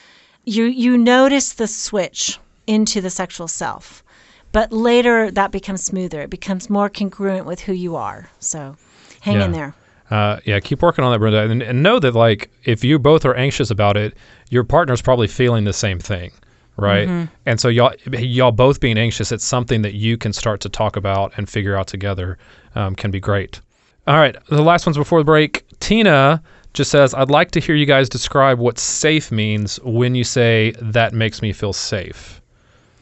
You 0.50 0.64
you 0.64 0.98
notice 0.98 1.52
the 1.52 1.68
switch 1.68 2.40
into 2.66 3.00
the 3.00 3.08
sexual 3.08 3.46
self, 3.46 4.02
but 4.50 4.72
later 4.72 5.30
that 5.30 5.52
becomes 5.52 5.84
smoother. 5.84 6.22
It 6.22 6.30
becomes 6.30 6.68
more 6.68 6.88
congruent 6.88 7.46
with 7.46 7.60
who 7.60 7.72
you 7.72 7.94
are. 7.94 8.28
So, 8.40 8.76
hang 9.20 9.40
in 9.40 9.52
there. 9.52 9.76
Uh, 10.10 10.40
yeah, 10.44 10.58
keep 10.58 10.82
working 10.82 11.04
on 11.04 11.12
that, 11.12 11.20
Brenda, 11.20 11.48
and, 11.48 11.62
and 11.62 11.84
know 11.84 12.00
that 12.00 12.16
like 12.16 12.50
if 12.64 12.82
you 12.82 12.98
both 12.98 13.24
are 13.24 13.36
anxious 13.36 13.70
about 13.70 13.96
it, 13.96 14.16
your 14.48 14.64
partner's 14.64 15.00
probably 15.00 15.28
feeling 15.28 15.62
the 15.62 15.72
same 15.72 16.00
thing, 16.00 16.32
right? 16.76 17.06
Mm-hmm. 17.06 17.32
And 17.46 17.60
so 17.60 17.68
y'all 17.68 17.94
y'all 18.18 18.50
both 18.50 18.80
being 18.80 18.98
anxious, 18.98 19.30
it's 19.30 19.44
something 19.44 19.82
that 19.82 19.94
you 19.94 20.18
can 20.18 20.32
start 20.32 20.60
to 20.62 20.68
talk 20.68 20.96
about 20.96 21.32
and 21.36 21.48
figure 21.48 21.76
out 21.76 21.86
together. 21.86 22.38
Um, 22.74 22.96
can 22.96 23.12
be 23.12 23.20
great. 23.20 23.60
All 24.08 24.16
right, 24.16 24.34
the 24.48 24.62
last 24.62 24.84
ones 24.84 24.96
before 24.96 25.20
the 25.20 25.24
break. 25.24 25.64
Tina 25.78 26.42
just 26.72 26.90
says, 26.90 27.14
"I'd 27.14 27.30
like 27.30 27.50
to 27.52 27.60
hear 27.60 27.74
you 27.74 27.86
guys 27.86 28.08
describe 28.08 28.58
what 28.58 28.78
safe 28.78 29.30
means 29.32 29.78
when 29.82 30.14
you 30.14 30.24
say 30.24 30.72
that 30.80 31.12
makes 31.12 31.42
me 31.42 31.52
feel 31.52 31.72
safe." 31.72 32.40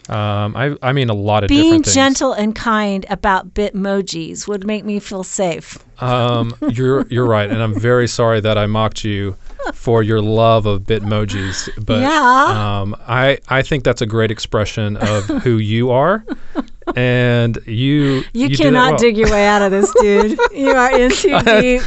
Um, 0.08 0.56
I 0.56 0.74
I 0.80 0.92
mean 0.92 1.10
a 1.10 1.14
lot 1.14 1.44
of 1.44 1.48
Being 1.48 1.64
different 1.64 1.84
things. 1.84 1.94
gentle 1.94 2.32
and 2.32 2.54
kind 2.54 3.04
about 3.10 3.52
bitmojis 3.52 4.48
would 4.48 4.66
make 4.66 4.84
me 4.84 5.00
feel 5.00 5.22
safe. 5.22 5.78
Um, 6.00 6.54
you're 6.70 7.06
you're 7.10 7.26
right, 7.26 7.50
and 7.50 7.62
I'm 7.62 7.78
very 7.78 8.08
sorry 8.08 8.40
that 8.40 8.56
I 8.56 8.64
mocked 8.66 9.04
you 9.04 9.36
for 9.74 10.02
your 10.02 10.20
love 10.20 10.66
of 10.66 10.82
Bitmojis. 10.82 11.68
But 11.84 12.00
Yeah. 12.00 12.80
um, 12.80 12.96
I 13.06 13.38
I 13.48 13.62
think 13.62 13.84
that's 13.84 14.02
a 14.02 14.06
great 14.06 14.30
expression 14.30 14.96
of 14.96 15.24
who 15.44 15.58
you 15.58 15.90
are, 15.90 16.24
and 16.96 17.58
you 17.66 18.22
You, 18.32 18.46
it 18.46 18.56
cannot 18.58 18.92
well. 18.92 18.98
dig 18.98 19.16
your 19.16 19.30
way 19.30 19.46
out 19.46 19.62
of 19.62 19.70
this, 19.70 19.92
dude. 20.00 20.38
you 20.54 20.70
are 20.70 20.98
in 20.98 21.10
too 21.10 21.38
deep. 21.40 21.82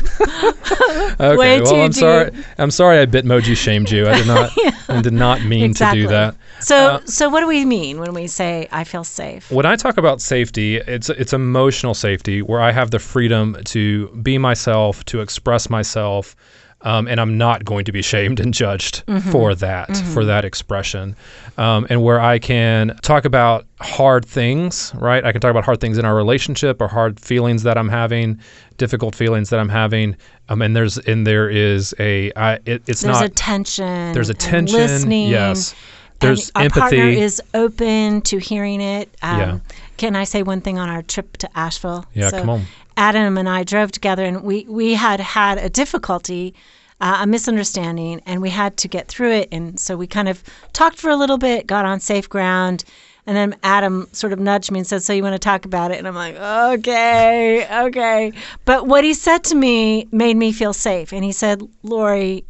Okay, 1.20 1.36
way 1.38 1.62
well, 1.62 1.72
too 1.72 1.82
I'm 1.82 1.92
sorry. 1.94 2.32
I'm 2.58 2.72
sorry. 2.72 3.00
I 3.00 3.06
Bitmoji 3.06 3.56
shamed 3.56 3.90
you. 3.92 4.08
I 4.08 4.18
did 4.18 4.28
not. 4.28 4.52
I 4.90 5.02
did 5.02 5.14
not 5.14 5.44
mean 5.44 5.66
exactly. 5.66 6.02
to 6.02 6.08
do 6.08 6.10
that. 6.12 6.36
So, 6.60 6.76
Uh, 6.76 7.02
so 7.06 7.30
what 7.30 7.40
do 7.42 7.48
we 7.48 7.66
mean 7.66 8.00
when 8.00 8.14
we 8.14 8.28
say 8.28 8.68
I 8.72 8.84
feel 8.84 9.04
safe? 9.04 9.50
When 9.52 9.66
I 9.66 9.76
talk 9.76 9.98
about 9.98 10.22
safety, 10.22 10.78
it's 10.78 11.10
it's 11.10 11.34
emotional 11.34 11.94
safety 11.94 12.42
where 12.42 12.62
I 12.62 12.72
have 12.72 12.92
the 12.92 13.00
freedom 13.00 13.58
to 13.66 14.08
be 14.22 14.38
myself, 14.38 15.04
to 15.06 15.22
express 15.22 15.70
myself, 15.70 16.36
um, 16.84 17.08
and 17.08 17.20
I'm 17.20 17.38
not 17.38 17.64
going 17.66 17.86
to 17.86 17.92
be 17.92 18.02
shamed 18.02 18.40
and 18.40 18.54
judged 18.54 19.04
for 19.32 19.54
that, 19.56 19.96
for 20.14 20.26
that 20.26 20.46
expression, 20.46 21.16
um, 21.58 21.86
and 21.90 22.04
where 22.04 22.20
I 22.20 22.40
can 22.40 22.98
talk 23.02 23.26
about 23.26 23.66
hard 23.80 24.26
things. 24.26 24.92
Right, 24.96 25.24
I 25.24 25.32
can 25.32 25.42
talk 25.42 25.52
about 25.52 25.64
hard 25.66 25.80
things 25.80 25.98
in 25.98 26.06
our 26.06 26.16
relationship 26.16 26.82
or 26.82 26.88
hard 26.88 27.20
feelings 27.20 27.64
that 27.64 27.78
I'm 27.78 27.90
having, 27.90 28.40
difficult 28.78 29.16
feelings 29.16 29.50
that 29.50 29.60
I'm 29.60 29.70
having, 29.70 30.16
um, 30.50 30.62
and 30.62 30.76
there's 30.76 30.98
and 30.98 31.26
there 31.28 31.50
is 31.50 31.94
a 32.00 32.32
I, 32.36 32.54
it, 32.66 32.84
it's 32.88 33.02
There's 33.02 33.04
not 33.06 33.26
a 33.26 33.30
tension. 33.30 34.14
there's 34.14 34.30
a 34.30 34.34
tension. 34.34 34.80
Listening. 34.80 35.30
Yes. 35.30 35.72
and 35.72 35.80
There's 36.20 36.52
our 36.56 36.70
partner 36.70 37.06
is 37.06 37.42
open 37.54 38.22
to 38.22 38.38
hearing 38.38 38.82
it. 38.82 39.10
Um, 39.22 39.40
Yeah. 39.40 39.60
Can 39.98 40.16
I 40.16 40.24
say 40.24 40.42
one 40.42 40.62
thing 40.62 40.80
on 40.80 40.90
our 40.90 41.04
trip 41.04 41.38
to 41.38 41.50
Asheville? 41.58 42.06
Yeah, 42.14 42.32
come 42.32 42.50
on. 42.50 42.66
Adam 42.98 43.38
and 43.38 43.50
I 43.50 43.64
drove 43.64 43.92
together, 43.92 44.24
and 44.24 44.44
we 44.44 44.66
we 44.68 44.94
had 44.94 45.20
had 45.20 45.58
a 45.58 45.70
difficulty, 45.70 46.54
uh, 47.00 47.20
a 47.22 47.28
misunderstanding, 47.28 48.22
and 48.26 48.42
we 48.42 48.50
had 48.50 48.78
to 48.78 48.88
get 48.88 49.08
through 49.08 49.32
it. 49.32 49.50
And 49.52 49.80
so 49.80 49.96
we 49.98 50.08
kind 50.08 50.30
of 50.30 50.44
talked 50.74 50.98
for 50.98 51.10
a 51.10 51.16
little 51.16 51.38
bit, 51.38 51.68
got 51.68 51.86
on 51.86 52.00
safe 52.00 52.30
ground. 52.30 52.84
And 53.28 53.38
then 53.38 53.56
Adam 53.62 54.08
sort 54.14 54.34
of 54.34 54.40
nudged 54.40 54.72
me 54.72 54.80
and 54.80 54.88
said, 54.88 55.04
So 55.04 55.14
you 55.14 55.22
want 55.22 55.36
to 55.36 55.40
talk 55.40 55.66
about 55.66 55.92
it? 55.92 56.00
And 56.00 56.08
I'm 56.08 56.16
like, 56.16 56.36
Okay, 56.36 57.68
okay. 57.86 58.34
But 58.66 58.88
what 58.88 59.04
he 59.04 59.14
said 59.14 59.44
to 59.46 59.56
me 59.56 60.08
made 60.12 60.36
me 60.38 60.52
feel 60.52 60.74
safe. 60.74 61.14
And 61.14 61.24
he 61.24 61.32
said, 61.32 61.62
Lori, 61.84 62.46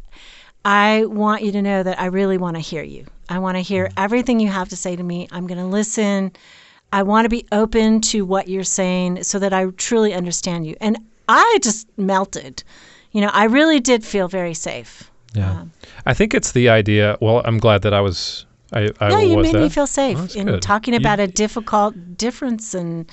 I 0.64 1.04
want 1.06 1.42
you 1.42 1.52
to 1.52 1.62
know 1.62 1.82
that 1.82 2.00
I 2.00 2.06
really 2.06 2.38
want 2.38 2.56
to 2.56 2.60
hear 2.60 2.82
you. 2.82 3.06
I 3.28 3.38
want 3.38 3.56
to 3.56 3.62
hear 3.62 3.90
everything 3.96 4.40
you 4.40 4.48
have 4.48 4.68
to 4.70 4.76
say 4.76 4.96
to 4.96 5.02
me. 5.02 5.28
I'm 5.30 5.46
going 5.46 5.58
to 5.58 5.66
listen. 5.66 6.32
I 6.92 7.02
want 7.02 7.24
to 7.24 7.28
be 7.30 7.46
open 7.52 8.00
to 8.02 8.22
what 8.22 8.48
you're 8.48 8.64
saying 8.64 9.22
so 9.24 9.38
that 9.38 9.52
I 9.52 9.66
truly 9.76 10.12
understand 10.14 10.66
you. 10.66 10.76
And 10.80 10.98
I 11.28 11.58
just 11.62 11.86
melted. 11.96 12.62
You 13.12 13.22
know, 13.22 13.30
I 13.32 13.44
really 13.44 13.80
did 13.80 14.04
feel 14.04 14.28
very 14.28 14.54
safe. 14.54 15.10
Yeah. 15.34 15.64
I 16.04 16.14
think 16.14 16.34
it's 16.34 16.52
the 16.52 16.68
idea. 16.68 17.16
Well, 17.20 17.40
I'm 17.44 17.58
glad 17.58 17.82
that 17.82 17.94
I 17.94 18.00
was. 18.00 18.44
I, 18.74 18.90
I 19.00 19.10
yeah, 19.10 19.20
you 19.20 19.36
made 19.38 19.54
that. 19.54 19.60
me 19.60 19.68
feel 19.68 19.86
safe 19.86 20.18
that's 20.18 20.34
in 20.34 20.46
good. 20.46 20.62
talking 20.62 20.94
You- 20.94 21.00
about 21.00 21.20
a 21.20 21.26
difficult 21.26 21.94
difference 22.16 22.74
and, 22.74 23.10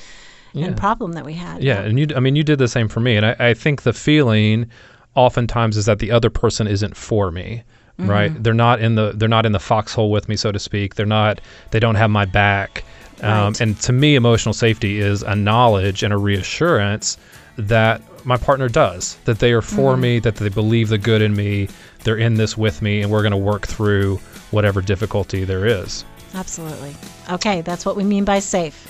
Yeah. 0.54 0.68
and 0.68 0.78
problem 0.78 1.14
that 1.14 1.26
we 1.26 1.34
had. 1.34 1.64
Yeah, 1.64 1.80
and 1.82 2.00
you. 2.00 2.08
I 2.16 2.20
mean, 2.20 2.36
you 2.36 2.44
did 2.44 2.60
the 2.60 2.68
same 2.68 2.88
for 2.90 3.00
me, 3.00 3.16
and 3.16 3.26
I, 3.26 3.36
I 3.40 3.54
think 3.54 3.84
the 3.84 3.94
feeling, 3.94 4.70
oftentimes, 5.16 5.78
is 5.78 5.86
that 5.86 6.00
the 6.00 6.12
other 6.12 6.30
person 6.30 6.68
isn't 6.68 6.96
for 6.98 7.32
me. 7.32 7.64
Mm-hmm. 8.00 8.10
Right? 8.10 8.44
They're 8.44 8.54
not 8.54 8.80
in 8.82 8.96
the. 8.96 9.12
They're 9.16 9.28
not 9.30 9.46
in 9.46 9.52
the 9.52 9.60
foxhole 9.60 10.12
with 10.12 10.30
me, 10.30 10.36
so 10.38 10.52
to 10.52 10.60
speak. 10.60 10.96
They're 10.96 11.06
not. 11.06 11.42
They 11.72 11.80
don't 11.80 11.96
have 11.96 12.10
my 12.10 12.26
back. 12.26 12.84
Um, 13.22 13.30
Right. 13.54 13.62
And 13.62 13.80
to 13.82 13.92
me, 13.94 14.16
emotional 14.16 14.54
safety 14.54 15.00
is 15.00 15.24
a 15.24 15.36
knowledge 15.36 16.04
and 16.04 16.14
a 16.14 16.18
reassurance 16.18 17.18
that 17.58 18.02
my 18.26 18.38
partner 18.38 18.70
does. 18.70 19.18
That 19.26 19.40
they 19.40 19.52
are 19.54 19.62
for 19.62 19.94
Mm-hmm. 19.94 20.02
me. 20.02 20.20
That 20.20 20.36
they 20.36 20.50
believe 20.50 20.90
the 20.90 20.98
good 20.98 21.22
in 21.22 21.36
me. 21.36 21.68
They're 22.04 22.18
in 22.18 22.36
this 22.36 22.58
with 22.58 22.82
me, 22.82 23.02
and 23.02 23.12
we're 23.12 23.22
going 23.22 23.32
to 23.32 23.38
work 23.38 23.68
through 23.68 24.18
whatever 24.52 24.82
difficulty 24.82 25.44
there 25.44 25.66
is. 25.66 26.06
Absolutely. 26.34 26.96
Okay, 27.32 27.62
that's 27.62 27.86
what 27.86 27.96
we 27.96 28.04
mean 28.04 28.24
by 28.24 28.40
safe. 28.40 28.88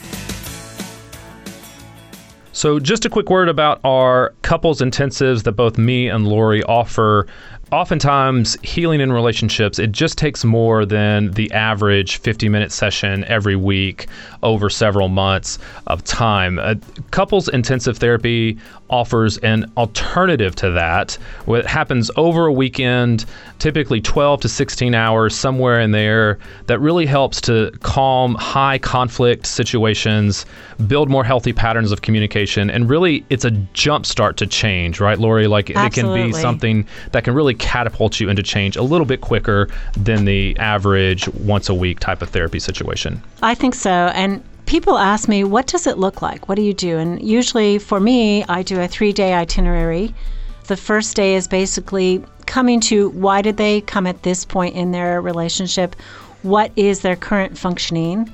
So, 2.52 2.80
just 2.80 3.06
a 3.06 3.10
quick 3.10 3.30
word 3.30 3.48
about 3.48 3.80
our 3.86 4.34
couples 4.42 4.82
intensives 4.82 5.44
that 5.44 5.54
both 5.54 5.78
me 5.78 6.10
and 6.10 6.28
Lori 6.28 6.62
offer. 6.64 7.26
Oftentimes, 7.72 8.58
healing 8.64 9.00
in 9.00 9.12
relationships, 9.12 9.78
it 9.78 9.92
just 9.92 10.18
takes 10.18 10.44
more 10.44 10.86
than 10.86 11.32
the 11.32 11.52
average 11.52 12.18
50 12.18 12.50
minute 12.50 12.72
session 12.72 13.24
every 13.26 13.56
week 13.56 14.08
over 14.42 14.72
several 14.72 15.08
months 15.08 15.60
of 15.86 16.04
time. 16.04 16.58
Uh, 16.58 16.76
couples 17.12 17.48
intensive 17.48 17.98
therapy 17.98 18.58
offers 18.90 19.38
an 19.40 19.72
alternative 19.78 20.56
to 20.56 20.72
that. 20.72 21.18
What 21.46 21.66
happens 21.68 22.10
over 22.16 22.48
a 22.48 22.52
weekend, 22.52 23.26
typically 23.60 24.02
12 24.02 24.42
to 24.42 24.50
16 24.50 24.96
hours, 24.96 25.36
somewhere 25.36 25.80
in 25.80 25.92
there, 25.92 26.40
that 26.66 26.80
really 26.80 27.06
helps 27.06 27.40
to 27.42 27.72
calm 27.82 28.34
high 28.36 28.80
conflict 28.80 29.46
situations, 29.46 30.46
build 30.88 31.08
more 31.08 31.24
healthy 31.24 31.54
patterns 31.54 31.92
of 31.92 32.02
communication, 32.02 32.70
and 32.72 32.90
really 32.90 33.24
it's 33.30 33.46
a 33.46 33.52
jump 33.52 34.08
start 34.08 34.38
to 34.38 34.48
change, 34.48 35.00
right, 35.00 35.20
Lori? 35.20 35.46
Like 35.46 35.70
it 35.70 35.94
can 35.94 36.12
be 36.14 36.34
something 36.34 36.88
that 37.12 37.24
can 37.24 37.36
really 37.36 37.54
catapult 37.60 38.20
you 38.20 38.30
into 38.30 38.42
change 38.42 38.76
a 38.76 38.82
little 38.82 39.06
bit 39.06 39.22
quicker 39.22 39.70
than 39.94 40.26
the 40.26 40.58
average 40.58 41.28
once 41.30 41.70
a 41.70 41.74
week 41.74 42.00
type 42.00 42.22
of 42.22 42.30
therapy 42.30 42.60
situation. 42.60 43.22
I 43.42 43.56
think 43.56 43.76
so. 43.76 43.90
And 43.90 44.44
people 44.66 44.98
ask 44.98 45.28
me, 45.28 45.44
what 45.44 45.68
does 45.68 45.88
it 45.88 45.98
look 45.98 46.22
like? 46.22 46.48
What 46.48 46.56
do 46.56 46.62
you 46.62 46.74
do? 46.74 46.98
And 46.98 47.22
usually 47.22 47.80
for 47.80 48.00
me, 48.00 48.44
I 48.46 48.64
do 48.64 48.80
a 48.80 48.88
three 48.88 49.14
day 49.14 49.34
itinerary. 49.34 50.14
The 50.68 50.78
first 50.78 51.16
day 51.16 51.36
is 51.36 51.48
basically 51.48 52.24
coming 52.46 52.80
to 52.82 53.10
why 53.10 53.42
did 53.42 53.58
they 53.58 53.82
come 53.82 54.08
at 54.08 54.24
this 54.24 54.46
point 54.46 54.76
in 54.76 54.92
their 54.92 55.22
relationship? 55.22 55.96
What 56.44 56.72
is 56.76 57.02
their 57.02 57.16
current 57.16 57.58
functioning? 57.58 58.34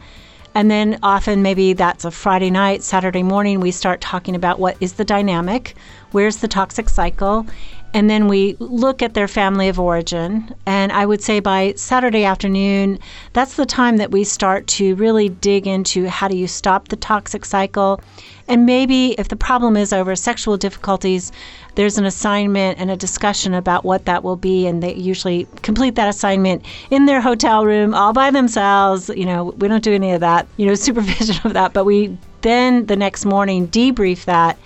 And 0.55 0.71
then 0.71 0.99
often 1.03 1.41
maybe 1.41 1.73
that's 1.73 2.05
a 2.05 2.11
Friday 2.11 2.49
night, 2.49 2.81
Saturday 2.81 3.23
morning, 3.23 3.59
we 3.59 3.71
start 3.71 3.99
talking 3.99 4.35
about 4.35 4.57
what 4.57 4.77
is 4.79 4.93
the 4.93 5.03
dynamic, 5.03 5.75
where's 6.11 6.37
the 6.37 6.47
toxic 6.47 6.87
cycle, 6.87 7.45
and 7.95 8.09
then 8.09 8.27
we 8.27 8.57
look 8.59 9.01
at 9.01 9.13
their 9.13 9.27
family 9.27 9.69
of 9.69 9.79
origin. 9.79 10.53
And 10.65 10.91
I 10.91 11.05
would 11.05 11.23
say 11.23 11.39
by 11.39 11.73
Saturday 11.77 12.25
afternoon, 12.25 12.99
that's 13.31 13.55
the 13.55 13.65
time 13.65 13.95
that 13.97 14.11
we 14.11 14.25
start 14.25 14.67
to 14.67 14.95
really 14.95 15.29
dig 15.29 15.65
into 15.65 16.09
how 16.09 16.27
do 16.27 16.35
you 16.35 16.45
stop 16.45 16.89
the 16.89 16.97
toxic 16.97 17.45
cycle. 17.45 18.01
And 18.49 18.65
maybe 18.65 19.13
if 19.13 19.29
the 19.29 19.37
problem 19.37 19.77
is 19.77 19.93
over 19.93 20.13
sexual 20.17 20.57
difficulties, 20.57 21.31
there's 21.75 21.97
an 21.97 22.03
assignment 22.03 22.79
and 22.79 22.91
a 22.91 22.97
discussion 22.97 23.53
about 23.53 23.85
what 23.85 24.03
that 24.03 24.25
will 24.25 24.35
be. 24.35 24.67
And 24.67 24.83
they 24.83 24.93
usually 24.95 25.47
complete 25.61 25.95
that 25.95 26.09
assignment 26.09 26.65
in 26.91 27.05
their 27.05 27.21
hotel 27.21 27.65
room 27.65 27.93
all 27.93 28.11
by 28.11 28.29
themselves. 28.29 29.07
You 29.07 29.25
know, 29.25 29.45
we 29.57 29.69
don't 29.69 29.81
do 29.85 29.93
any 29.93 30.11
of 30.11 30.19
that, 30.19 30.47
you 30.57 30.65
know, 30.65 30.75
supervision 30.89 31.37
of 31.45 31.53
that. 31.53 31.71
But 31.71 31.85
we 31.85 32.17
then 32.41 32.87
the 32.87 32.97
next 32.97 33.23
morning 33.23 33.69
debrief 33.69 34.25
that 34.25 34.57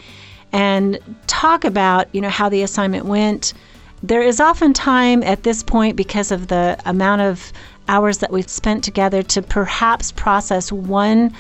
and 0.52 1.00
talk 1.28 1.64
about 1.64 2.14
you 2.14 2.22
know 2.22 2.30
how 2.30 2.50
the 2.50 2.62
assignment 2.64 3.06
went. 3.06 3.54
There 4.02 4.22
is 4.22 4.40
often 4.40 4.74
time 4.74 5.24
at 5.24 5.44
this 5.44 5.62
point 5.64 5.96
because 5.96 6.32
of 6.32 6.48
the 6.48 6.80
amount 6.86 7.22
of 7.22 7.52
hours 7.88 8.20
that 8.20 8.32
we've 8.32 8.50
spent 8.50 8.84
together 8.84 9.24
to 9.24 9.42
perhaps 9.42 10.12
process 10.12 10.72
one 10.72 11.34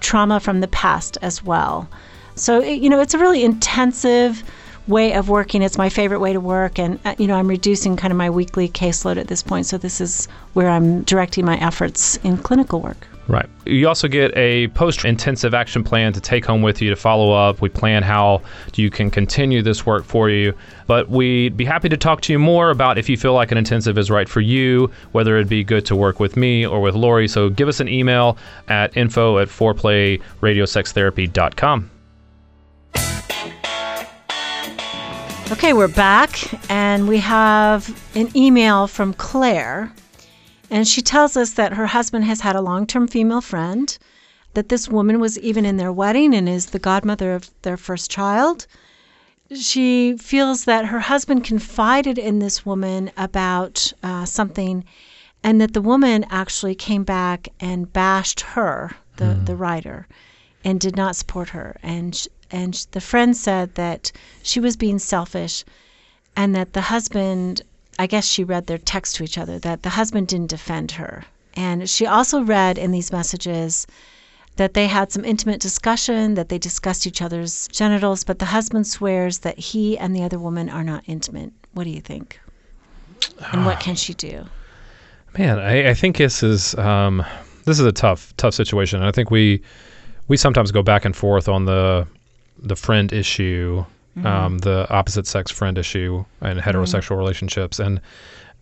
trauma 0.00 0.40
from 0.40 0.60
the 0.60 0.68
past 0.68 1.18
as 1.22 1.42
well. 1.42 1.88
So 2.34 2.60
it, 2.60 2.80
you 2.80 2.88
know 2.88 3.00
it's 3.00 3.14
a 3.14 3.18
really 3.18 3.44
intensive 3.44 4.42
way 4.86 5.12
of 5.12 5.28
working. 5.28 5.60
It's 5.60 5.76
my 5.76 5.90
favorite 5.90 6.20
way 6.20 6.32
to 6.32 6.40
work. 6.40 6.78
And 6.78 6.98
uh, 7.04 7.14
you 7.18 7.26
know 7.26 7.36
i'm 7.36 7.48
reducing 7.48 7.96
kind 7.96 8.12
of 8.12 8.16
my 8.16 8.30
weekly 8.30 8.68
caseload 8.68 9.18
at 9.18 9.28
this 9.28 9.42
point. 9.42 9.66
So 9.66 9.78
this 9.78 10.00
is 10.00 10.26
where 10.54 10.68
i'm 10.68 11.02
directing 11.02 11.44
my 11.44 11.58
efforts 11.58 12.16
in 12.24 12.38
clinical 12.38 12.80
work 12.80 13.06
Right. 13.28 13.48
You 13.66 13.86
also 13.86 14.08
get 14.08 14.34
a 14.36 14.66
post 14.68 15.04
intensive 15.04 15.52
action 15.52 15.84
plan 15.84 16.14
to 16.14 16.20
take 16.20 16.46
home 16.46 16.62
with 16.62 16.80
you 16.80 16.88
to 16.88 16.96
follow 16.96 17.30
up. 17.30 17.60
We 17.60 17.68
plan 17.68 18.02
how 18.02 18.40
you 18.74 18.88
can 18.88 19.10
continue 19.10 19.60
this 19.60 19.84
work 19.84 20.04
for 20.04 20.30
you. 20.30 20.54
But 20.86 21.10
we'd 21.10 21.54
be 21.54 21.66
happy 21.66 21.90
to 21.90 21.98
talk 21.98 22.22
to 22.22 22.32
you 22.32 22.38
more 22.38 22.70
about 22.70 22.96
if 22.96 23.10
you 23.10 23.18
feel 23.18 23.34
like 23.34 23.52
an 23.52 23.58
intensive 23.58 23.98
is 23.98 24.10
right 24.10 24.26
for 24.26 24.40
you, 24.40 24.90
whether 25.12 25.36
it'd 25.36 25.50
be 25.50 25.62
good 25.62 25.84
to 25.86 25.94
work 25.94 26.20
with 26.20 26.38
me 26.38 26.66
or 26.66 26.80
with 26.80 26.94
Lori. 26.94 27.28
So 27.28 27.50
give 27.50 27.68
us 27.68 27.80
an 27.80 27.88
email 27.88 28.38
at 28.68 28.96
info 28.96 29.36
at 29.38 29.48
foreplayradiosextherapy.com. 29.48 31.90
Okay, 35.50 35.72
we're 35.72 35.88
back, 35.88 36.70
and 36.70 37.08
we 37.08 37.16
have 37.18 37.88
an 38.14 38.28
email 38.36 38.86
from 38.86 39.14
Claire. 39.14 39.90
And 40.70 40.86
she 40.86 41.00
tells 41.02 41.36
us 41.36 41.52
that 41.52 41.74
her 41.74 41.86
husband 41.86 42.24
has 42.24 42.40
had 42.40 42.56
a 42.56 42.60
long 42.60 42.86
term 42.86 43.08
female 43.08 43.40
friend, 43.40 43.96
that 44.54 44.68
this 44.68 44.88
woman 44.88 45.20
was 45.20 45.38
even 45.38 45.64
in 45.64 45.76
their 45.76 45.92
wedding 45.92 46.34
and 46.34 46.48
is 46.48 46.66
the 46.66 46.78
godmother 46.78 47.34
of 47.34 47.50
their 47.62 47.76
first 47.76 48.10
child. 48.10 48.66
She 49.54 50.16
feels 50.18 50.64
that 50.64 50.86
her 50.86 51.00
husband 51.00 51.44
confided 51.44 52.18
in 52.18 52.38
this 52.38 52.66
woman 52.66 53.10
about 53.16 53.92
uh, 54.02 54.26
something, 54.26 54.84
and 55.42 55.60
that 55.60 55.72
the 55.72 55.80
woman 55.80 56.26
actually 56.28 56.74
came 56.74 57.04
back 57.04 57.48
and 57.60 57.90
bashed 57.92 58.40
her, 58.40 58.94
the, 59.16 59.40
the 59.44 59.56
writer, 59.56 60.06
and 60.64 60.78
did 60.78 60.96
not 60.96 61.16
support 61.16 61.50
her. 61.50 61.78
And, 61.82 62.14
sh- 62.14 62.28
and 62.50 62.76
sh- 62.76 62.84
the 62.90 63.00
friend 63.00 63.34
said 63.34 63.74
that 63.76 64.12
she 64.42 64.60
was 64.60 64.76
being 64.76 64.98
selfish 64.98 65.64
and 66.36 66.54
that 66.54 66.74
the 66.74 66.82
husband 66.82 67.62
I 67.98 68.06
guess 68.06 68.26
she 68.26 68.44
read 68.44 68.66
their 68.66 68.78
text 68.78 69.16
to 69.16 69.24
each 69.24 69.38
other 69.38 69.58
that 69.60 69.82
the 69.82 69.90
husband 69.90 70.28
didn't 70.28 70.50
defend 70.50 70.92
her. 70.92 71.24
And 71.54 71.88
she 71.90 72.06
also 72.06 72.42
read 72.42 72.78
in 72.78 72.92
these 72.92 73.10
messages 73.10 73.86
that 74.56 74.74
they 74.74 74.86
had 74.86 75.10
some 75.10 75.24
intimate 75.24 75.60
discussion, 75.60 76.34
that 76.34 76.48
they 76.48 76.58
discussed 76.58 77.06
each 77.06 77.22
other's 77.22 77.68
genitals, 77.68 78.24
but 78.24 78.38
the 78.38 78.44
husband 78.44 78.86
swears 78.86 79.38
that 79.38 79.58
he 79.58 79.96
and 79.98 80.14
the 80.14 80.22
other 80.22 80.38
woman 80.38 80.68
are 80.68 80.84
not 80.84 81.02
intimate. 81.06 81.52
What 81.74 81.84
do 81.84 81.90
you 81.90 82.00
think? 82.00 82.40
And 83.52 83.64
what 83.64 83.80
can 83.80 83.94
she 83.94 84.14
do? 84.14 84.44
Man, 85.36 85.58
I, 85.58 85.90
I 85.90 85.94
think 85.94 86.16
this 86.16 86.42
is 86.42 86.74
um, 86.76 87.24
this 87.64 87.78
is 87.78 87.86
a 87.86 87.92
tough 87.92 88.34
tough 88.36 88.54
situation. 88.54 89.02
I 89.02 89.12
think 89.12 89.30
we 89.30 89.62
we 90.26 90.36
sometimes 90.36 90.72
go 90.72 90.82
back 90.82 91.04
and 91.04 91.14
forth 91.14 91.48
on 91.48 91.64
the 91.64 92.06
the 92.58 92.76
friend 92.76 93.12
issue, 93.12 93.84
um, 94.24 94.58
the 94.58 94.86
opposite 94.90 95.26
sex 95.26 95.50
friend 95.50 95.78
issue, 95.78 96.24
and 96.40 96.58
heterosexual 96.60 97.16
relationships. 97.16 97.78
And 97.78 98.00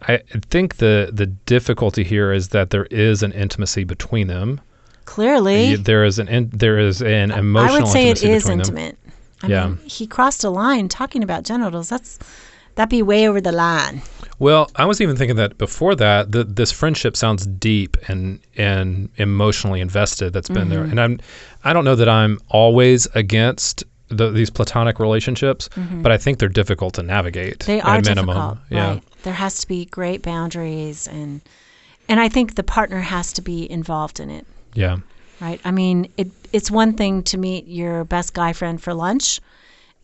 I 0.09 0.19
think 0.51 0.77
the 0.77 1.11
the 1.13 1.27
difficulty 1.27 2.05
here 2.05 2.33
is 2.33 2.49
that 2.49 2.71
there 2.71 2.87
is 2.91 3.23
an 3.23 3.33
intimacy 3.33 3.85
between 3.85 4.27
them. 4.29 4.61
Clearly, 5.07 5.77
There 5.77 6.05
is 6.05 6.19
an 6.19 6.29
in, 6.29 6.51
there 6.53 6.79
is 6.79 7.01
an 7.01 7.31
emotional. 7.31 7.77
I 7.77 7.81
would 7.81 7.89
say 7.89 8.09
it 8.09 8.23
is 8.25 8.43
between 8.43 8.59
them. 8.59 8.77
intimate. 8.77 8.99
I 9.43 9.47
Yeah. 9.47 9.67
mean, 9.69 9.79
he 9.87 10.07
crossed 10.07 10.43
a 10.45 10.51
line 10.51 10.89
talking 10.89 11.23
about 11.23 11.45
genitals. 11.45 11.89
That's 11.89 12.19
that'd 12.75 12.91
be 12.91 13.03
way 13.03 13.29
over 13.29 13.41
the 13.41 13.53
line. 13.53 14.03
Well, 14.39 14.69
I 14.77 14.85
was 14.85 15.01
even 15.01 15.17
thinking 15.17 15.37
that 15.37 15.57
before 15.57 15.95
that, 15.95 16.33
the, 16.33 16.45
this 16.45 16.71
friendship 16.73 17.17
sounds 17.17 17.47
deep 17.47 17.97
and 18.09 18.41
and 18.57 19.09
emotionally 19.17 19.81
invested. 19.81 20.33
That's 20.33 20.49
been 20.49 20.63
Mm-hmm. 20.69 20.71
there, 20.71 20.83
and 20.85 21.01
I'm 21.01 21.21
I 21.65 21.73
don't 21.73 21.85
know 21.85 21.95
that 21.95 22.09
I'm 22.09 22.39
always 22.49 23.07
against 23.15 23.85
the, 24.09 24.31
these 24.31 24.51
platonic 24.51 24.99
relationships, 24.99 25.69
but 26.03 26.13
I 26.13 26.17
think 26.19 26.39
they're 26.39 26.49
difficult 26.49 26.95
to 26.95 27.03
navigate. 27.03 27.61
Mm-hmm. 27.61 27.73
They 27.73 27.81
at 27.81 27.87
are 27.87 27.99
a 27.99 28.03
minimum. 28.03 28.37
difficult, 28.37 28.59
Yeah, 28.71 28.89
right? 28.89 29.03
There 29.23 29.35
has 29.35 29.61
to 29.61 29.69
be 29.69 29.85
great 29.87 30.23
boundaries, 30.23 31.09
and 31.09 31.41
and 32.09 32.21
I 32.21 32.29
think 32.29 32.55
the 32.55 32.63
partner 32.63 33.01
has 33.01 33.33
to 33.35 33.43
be 33.43 33.69
involved 33.71 34.21
in 34.21 34.31
it, 34.31 34.47
yeah, 34.75 34.99
right? 35.41 35.61
I 35.65 35.71
mean, 35.71 36.13
it 36.17 36.29
it's 36.53 36.71
one 36.71 36.95
thing 36.95 37.23
to 37.25 37.39
meet 37.39 37.67
your 37.67 38.05
best 38.05 38.33
guy 38.35 38.53
friend 38.53 38.81
for 38.81 38.95
lunch. 38.95 39.41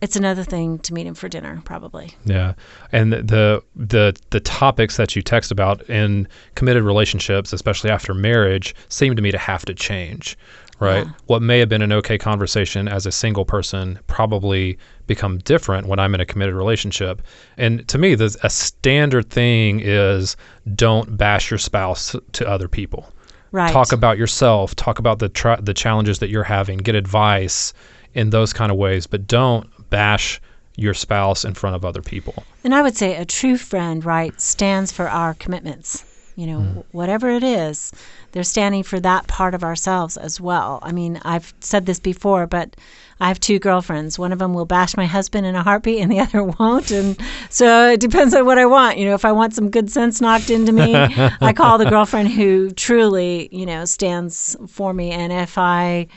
It's 0.01 0.17
another 0.17 0.43
thing 0.43 0.81
to 0.81 0.93
meet 0.95 1.07
him 1.07 1.15
for 1.15 1.29
dinner, 1.29 1.63
probably. 1.65 2.11
yeah. 2.25 2.55
And 2.91 3.13
the 3.13 3.63
the 3.77 4.17
the 4.31 4.41
topics 4.41 4.97
that 4.97 5.15
you 5.15 5.23
text 5.23 5.53
about 5.53 5.89
in 5.89 6.27
committed 6.57 6.83
relationships, 6.83 7.53
especially 7.53 7.91
after 7.91 8.13
marriage, 8.13 8.75
seem 8.89 9.15
to 9.15 9.23
me 9.23 9.31
to 9.31 9.39
have 9.39 9.65
to 9.67 9.75
change. 9.75 10.37
Right. 10.83 11.07
Yeah. 11.07 11.13
What 11.27 11.43
may 11.43 11.59
have 11.61 11.69
been 11.69 11.83
an 11.83 11.93
okay 11.93 12.19
conversation 12.19 12.89
as 12.89 13.07
a 13.07 13.13
single 13.13 13.45
person 13.45 13.99
probably 14.07 14.79
become 15.07 15.39
different 15.39 15.87
when 15.87 15.99
I'm 15.99 16.15
in 16.15 16.21
a 16.21 16.27
committed 16.27 16.55
relationship. 16.55 17.23
And 17.57 17.87
to 17.89 17.99
me, 17.99 18.15
the, 18.15 18.37
a 18.43 18.51
standard 18.51 19.31
thing 19.31 19.81
is 19.83 20.37
don't 20.75 21.17
bash 21.17 21.51
your 21.51 21.59
spouse 21.59 22.17
to 22.33 22.49
other 22.49 22.69
people. 22.69 23.13
Right. 23.53 23.71
Talk 23.73 23.93
about 23.93 24.17
yourself. 24.19 24.75
Talk 24.75 24.99
about 24.99 25.19
the 25.19 25.29
tra- 25.29 25.61
the 25.61 25.75
challenges 25.75 26.19
that 26.21 26.31
you're 26.31 26.43
having. 26.45 26.79
Get 26.79 26.95
advice 26.95 27.75
in 28.15 28.31
those 28.31 28.53
kind 28.53 28.73
of 28.73 28.79
ways, 28.79 29.07
but 29.07 29.27
don't 29.27 29.69
bash 29.91 30.41
your 30.77 30.95
spouse 30.95 31.45
in 31.45 31.53
front 31.53 31.77
of 31.77 31.85
other 31.85 32.01
people. 32.01 32.43
And 32.65 32.75
I 32.75 32.81
would 32.81 32.97
say 32.97 33.15
a 33.17 33.27
true 33.27 33.59
friend, 33.59 34.03
right, 34.05 34.39
stands 34.41 34.91
for 34.91 35.07
our 35.09 35.35
commitments. 35.35 36.05
You 36.35 36.47
know, 36.47 36.59
Mm. 36.61 36.85
whatever 36.93 37.29
it 37.29 37.43
is, 37.43 37.93
they're 38.33 38.43
standing 38.43 38.83
for 38.83 38.99
that 39.01 39.27
part 39.27 39.55
of 39.55 39.63
ourselves 39.63 40.17
as 40.17 40.41
well. 40.41 40.79
I 40.83 40.93
mean, 40.93 41.21
I've 41.23 41.55
said 41.61 41.87
this 41.87 42.01
before, 42.01 42.47
but 42.47 42.77
I 43.21 43.29
have 43.29 43.39
two 43.39 43.59
girlfriends. 43.59 44.19
One 44.19 44.33
of 44.33 44.39
them 44.39 44.53
will 44.53 44.65
bash 44.65 44.97
my 44.97 45.07
husband 45.07 45.47
in 45.47 45.55
a 45.55 45.63
heartbeat, 45.63 46.01
and 46.01 46.11
the 46.11 46.21
other 46.21 46.43
won't. 46.59 46.91
And 46.91 47.17
so 47.51 47.91
it 47.91 48.01
depends 48.01 48.35
on 48.35 48.45
what 48.47 48.59
I 48.59 48.67
want. 48.67 48.99
You 48.99 49.07
know, 49.07 49.15
if 49.15 49.25
I 49.25 49.33
want 49.33 49.55
some 49.55 49.71
good 49.71 49.91
sense 49.91 50.21
knocked 50.21 50.51
into 50.51 50.73
me, 50.73 50.95
I 51.41 51.53
call 51.53 51.79
the 51.79 51.89
girlfriend 51.89 52.31
who 52.31 52.71
truly, 52.73 53.49
you 53.53 53.67
know, 53.67 53.85
stands 53.85 54.57
for 54.67 54.93
me. 54.93 55.13
And 55.13 55.33
if 55.33 55.57
I, 55.57 56.09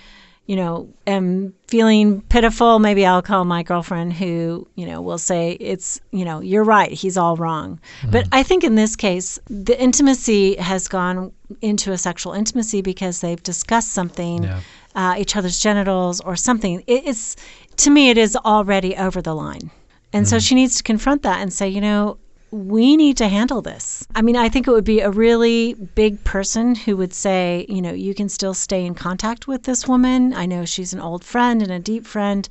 you 0.48 0.56
know, 0.56 0.88
am 1.08 1.54
feeling 1.68 2.22
pitiful, 2.22 2.78
maybe 2.78 3.04
I'll 3.06 3.22
call 3.24 3.46
my 3.46 3.64
girlfriend 3.64 4.14
who, 4.14 4.68
you 4.76 4.86
know, 4.86 5.02
will 5.02 5.18
say, 5.18 5.54
it's, 5.54 6.00
you 6.12 6.24
know, 6.24 6.40
you're 6.40 6.64
right, 6.64 6.92
he's 6.92 7.18
all 7.18 7.36
wrong. 7.36 7.80
But 8.12 8.28
I 8.32 8.44
think 8.44 8.64
in 8.64 8.76
this 8.76 8.96
case, 8.96 9.40
the 9.50 9.80
intimacy 9.82 10.56
has 10.58 10.88
gone 10.88 11.32
into 11.62 11.92
a 11.94 11.98
sexual 11.98 12.34
intimacy 12.34 12.82
because 12.82 13.22
they've 13.22 13.42
discussed 13.42 13.92
something, 13.94 14.44
Yeah. 14.44 14.60
uh, 14.96 15.16
each 15.18 15.36
other's 15.36 15.60
genitals 15.60 16.22
or 16.22 16.36
something. 16.36 16.84
It, 16.86 17.04
it's, 17.08 17.36
to 17.78 17.90
me, 17.90 18.10
it 18.12 18.18
is 18.18 18.36
already 18.36 18.96
over 18.96 19.22
the 19.24 19.34
line. 19.34 19.72
And 20.14 20.28
so 20.28 20.40
she 20.40 20.56
needs 20.56 20.78
to 20.78 20.84
confront 20.84 21.24
that 21.24 21.42
and 21.42 21.52
say, 21.52 21.68
you 21.68 21.82
know, 21.82 22.18
we 22.56 22.96
need 22.96 23.18
to 23.18 23.28
handle 23.28 23.62
this. 23.62 24.08
I 24.16 24.22
mean, 24.22 24.38
I 24.38 24.48
think 24.48 24.66
it 24.66 24.72
would 24.72 24.86
be 24.86 25.02
a 25.02 25.12
really 25.12 25.74
big 25.74 26.24
person 26.24 26.74
who 26.74 26.96
would 26.96 27.14
say, 27.14 27.66
you 27.68 27.82
know, 27.82 27.92
you 27.92 28.16
can 28.16 28.30
still 28.30 28.54
stay 28.54 28.86
in 28.86 28.96
contact 28.96 29.46
with 29.46 29.64
this 29.64 29.88
woman. 29.88 30.34
I 30.34 30.46
know 30.46 30.64
she's 30.64 30.94
an 30.94 31.02
old 31.02 31.26
friend 31.26 31.62
and 31.62 31.72
a 31.72 31.80
deep 31.80 32.06
friend. 32.06 32.48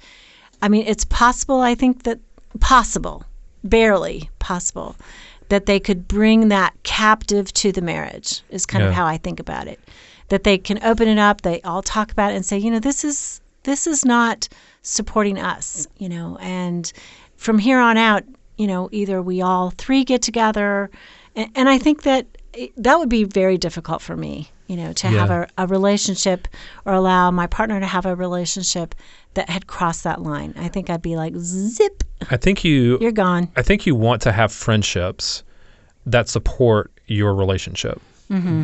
I 0.61 0.69
mean, 0.69 0.87
it's 0.87 1.07
possible, 1.07 1.61
I 1.61 1.75
think 1.75 2.03
that 2.03 2.21
possible, 2.61 3.25
barely 3.65 4.29
possible, 4.41 4.95
that 5.49 5.65
they 5.65 5.81
could 5.81 6.07
bring 6.07 6.49
that 6.49 6.75
captive 6.83 7.51
to 7.55 7.73
the 7.73 7.83
marriage, 7.83 8.43
is 8.51 8.67
kind 8.67 8.85
of 8.85 8.93
how 8.93 9.07
I 9.07 9.17
think 9.17 9.41
about 9.41 9.69
it. 9.69 9.81
That 10.29 10.45
they 10.45 10.59
can 10.59 10.83
open 10.85 11.09
it 11.09 11.19
up, 11.19 11.41
they 11.41 11.63
all 11.63 11.83
talk 11.83 12.13
about 12.13 12.33
it 12.33 12.37
and 12.37 12.45
say, 12.45 12.59
you 12.59 12.71
know, 12.71 12.79
this 12.79 13.05
is 13.05 13.41
this 13.63 13.87
is 13.87 14.05
not 14.05 14.49
supporting 14.83 15.39
us, 15.39 15.87
you 15.97 16.11
know, 16.11 16.37
and 16.41 16.93
from 17.37 17.59
here 17.59 17.79
on 17.79 17.97
out, 17.97 18.25
you 18.57 18.67
know, 18.67 18.89
either 18.93 19.21
we 19.23 19.43
all 19.43 19.71
three 19.71 20.05
get 20.05 20.23
together, 20.23 20.91
and, 21.35 21.51
and 21.55 21.69
I 21.69 21.79
think 21.79 22.03
that 22.03 22.27
eh, 22.55 22.69
that 22.77 22.99
would 22.99 23.09
be 23.09 23.25
very 23.25 23.59
difficult 23.59 24.03
for 24.03 24.17
me, 24.17 24.51
you 24.67 24.77
know, 24.77 24.93
to 24.95 25.07
have 25.09 25.31
a, 25.31 25.49
a 25.59 25.67
relationship 25.67 26.49
or 26.85 26.93
allow 26.93 27.31
my 27.31 27.47
partner 27.47 27.81
to 27.81 27.87
have 27.87 28.07
a 28.07 28.15
relationship 28.15 28.95
that 29.35 29.49
had 29.49 29.67
crossed 29.67 30.05
that 30.05 30.23
line. 30.23 30.55
I 30.57 30.69
think 30.69 30.91
I'd 30.91 31.03
be 31.03 31.17
like, 31.17 31.35
zip, 31.37 32.05
I 32.31 32.37
think 32.37 32.65
you 32.65 32.99
you're 33.01 33.13
gone. 33.13 33.51
I 33.57 33.63
think 33.63 33.87
you 33.87 33.95
want 33.95 34.23
to 34.23 34.33
have 34.33 34.53
friendships 34.53 35.43
that 36.07 36.29
support 36.29 36.93
your 37.07 37.35
relationship. 37.35 38.01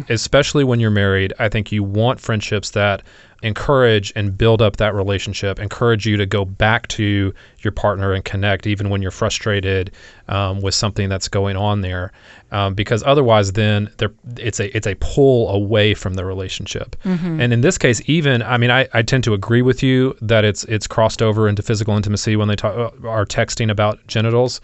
Especially 0.09 0.65
when 0.65 0.81
you're 0.81 0.91
married, 0.91 1.33
I 1.39 1.49
think 1.49 1.71
you 1.71 1.83
want 1.83 2.21
friendships 2.21 2.71
that 2.71 3.03
encourage 3.43 4.13
and 4.17 4.37
build 4.37 4.61
up 4.61 4.77
that 4.77 4.95
relationship, 4.95 5.59
encourage 5.59 6.07
you 6.07 6.17
to 6.17 6.27
go 6.27 6.45
back 6.45 6.87
to 6.89 7.33
your 7.61 7.73
partner 7.73 8.13
and 8.13 8.25
connect 8.25 8.67
even 8.67 8.91
when 8.91 9.01
you're 9.01 9.11
frustrated 9.11 9.93
um, 10.29 10.61
with 10.61 10.75
something 10.75 11.09
that's 11.09 11.29
going 11.29 11.57
on 11.57 11.81
there. 11.81 12.13
Um, 12.53 12.75
because 12.75 13.03
otherwise, 13.05 13.53
then 13.53 13.91
it's 14.37 14.61
a 14.61 14.77
it's 14.77 14.87
a 14.87 14.95
pull 14.97 15.49
away 15.51 15.95
from 15.95 16.15
the 16.15 16.25
relationship. 16.25 16.97
And 17.41 17.53
in 17.53 17.61
this 17.61 17.79
case, 17.79 18.03
even 18.07 18.43
I 18.43 18.57
mean, 18.59 18.71
I, 18.71 18.89
I 18.93 19.03
tend 19.03 19.25
to 19.25 19.35
agree 19.35 19.63
with 19.63 19.83
you 19.83 20.17
that 20.21 20.45
it's 20.45 20.65
it's 20.65 20.87
crossed 20.87 21.23
over 21.23 21.49
into 21.49 21.63
physical 21.63 21.97
intimacy 21.97 22.37
when 22.37 22.49
they 22.49 22.57
talk, 22.57 22.75
uh, 22.77 23.09
are 23.09 23.25
texting 23.25 23.71
about 23.71 24.05
genitals. 24.07 24.61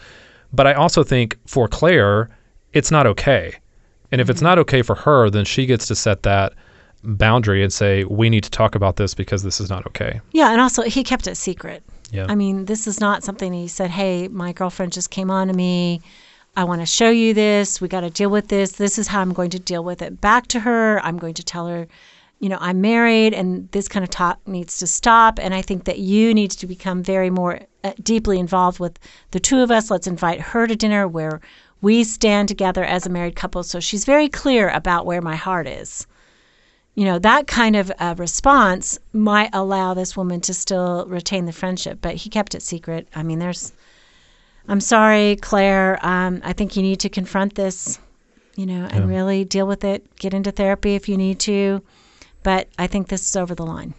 But 0.52 0.66
I 0.66 0.74
also 0.74 1.02
think 1.04 1.38
for 1.46 1.68
Claire, 1.68 2.28
it's 2.72 2.90
not 2.90 3.06
okay. 3.06 3.54
And 4.12 4.20
if 4.20 4.30
it's 4.30 4.42
not 4.42 4.58
okay 4.58 4.82
for 4.82 4.94
her, 4.94 5.30
then 5.30 5.44
she 5.44 5.66
gets 5.66 5.86
to 5.86 5.94
set 5.94 6.22
that 6.22 6.52
boundary 7.02 7.62
and 7.62 7.72
say, 7.72 8.04
we 8.04 8.30
need 8.30 8.44
to 8.44 8.50
talk 8.50 8.74
about 8.74 8.96
this 8.96 9.14
because 9.14 9.42
this 9.42 9.60
is 9.60 9.70
not 9.70 9.86
okay. 9.86 10.20
Yeah, 10.32 10.50
and 10.52 10.60
also 10.60 10.82
he 10.82 11.04
kept 11.04 11.26
it 11.26 11.36
secret. 11.36 11.82
Yeah. 12.10 12.26
I 12.28 12.34
mean, 12.34 12.66
this 12.66 12.86
is 12.86 13.00
not 13.00 13.24
something 13.24 13.52
he 13.52 13.68
said, 13.68 13.90
hey, 13.90 14.28
my 14.28 14.52
girlfriend 14.52 14.92
just 14.92 15.10
came 15.10 15.30
on 15.30 15.48
to 15.48 15.54
me. 15.54 16.00
I 16.56 16.64
want 16.64 16.80
to 16.80 16.86
show 16.86 17.10
you 17.10 17.34
this. 17.34 17.80
We 17.80 17.88
got 17.88 18.00
to 18.00 18.10
deal 18.10 18.30
with 18.30 18.48
this. 18.48 18.72
This 18.72 18.98
is 18.98 19.08
how 19.08 19.20
I'm 19.20 19.32
going 19.32 19.50
to 19.50 19.58
deal 19.58 19.84
with 19.84 20.02
it 20.02 20.20
back 20.20 20.46
to 20.48 20.60
her. 20.60 21.00
I'm 21.00 21.18
going 21.18 21.34
to 21.34 21.44
tell 21.44 21.66
her, 21.66 21.86
you 22.38 22.48
know, 22.48 22.58
I'm 22.60 22.80
married 22.80 23.34
and 23.34 23.70
this 23.72 23.88
kind 23.88 24.02
of 24.04 24.10
talk 24.10 24.38
needs 24.46 24.78
to 24.78 24.86
stop. 24.86 25.38
And 25.38 25.52
I 25.54 25.62
think 25.62 25.84
that 25.84 25.98
you 25.98 26.32
need 26.32 26.52
to 26.52 26.66
become 26.66 27.02
very 27.02 27.28
more 27.28 27.60
uh, 27.84 27.92
deeply 28.02 28.38
involved 28.38 28.78
with 28.80 28.98
the 29.32 29.40
two 29.40 29.60
of 29.60 29.70
us. 29.70 29.90
Let's 29.90 30.06
invite 30.06 30.40
her 30.40 30.66
to 30.66 30.76
dinner 30.76 31.06
where 31.06 31.40
we 31.82 32.04
stand 32.04 32.48
together 32.48 32.84
as 32.84 33.06
a 33.06 33.10
married 33.10 33.36
couple. 33.36 33.62
So 33.62 33.80
she's 33.80 34.04
very 34.04 34.28
clear 34.28 34.68
about 34.70 35.06
where 35.06 35.20
my 35.22 35.36
heart 35.36 35.66
is 35.66 36.06
you 36.96 37.04
know 37.04 37.18
that 37.20 37.46
kind 37.46 37.76
of 37.76 37.92
uh, 38.00 38.14
response 38.18 38.98
might 39.12 39.50
allow 39.52 39.94
this 39.94 40.16
woman 40.16 40.40
to 40.40 40.52
still 40.54 41.04
retain 41.06 41.44
the 41.44 41.52
friendship 41.52 41.98
but 42.00 42.14
he 42.16 42.28
kept 42.30 42.54
it 42.54 42.62
secret 42.62 43.06
i 43.14 43.22
mean 43.22 43.38
there's 43.38 43.72
i'm 44.66 44.80
sorry 44.80 45.36
claire 45.36 45.98
um, 46.04 46.40
i 46.42 46.52
think 46.52 46.74
you 46.74 46.82
need 46.82 46.98
to 46.98 47.08
confront 47.08 47.54
this 47.54 47.98
you 48.56 48.66
know 48.66 48.88
and 48.90 49.04
Yeah. 49.10 49.16
really 49.16 49.44
deal 49.44 49.66
with 49.66 49.84
it 49.84 50.04
get 50.16 50.34
into 50.34 50.50
therapy 50.50 50.94
if 50.94 51.08
you 51.08 51.16
need 51.16 51.38
to 51.40 51.82
but 52.42 52.66
i 52.78 52.86
think 52.86 53.08
this 53.08 53.28
is 53.28 53.36
over 53.36 53.54
the 53.54 53.64
line 53.66 53.94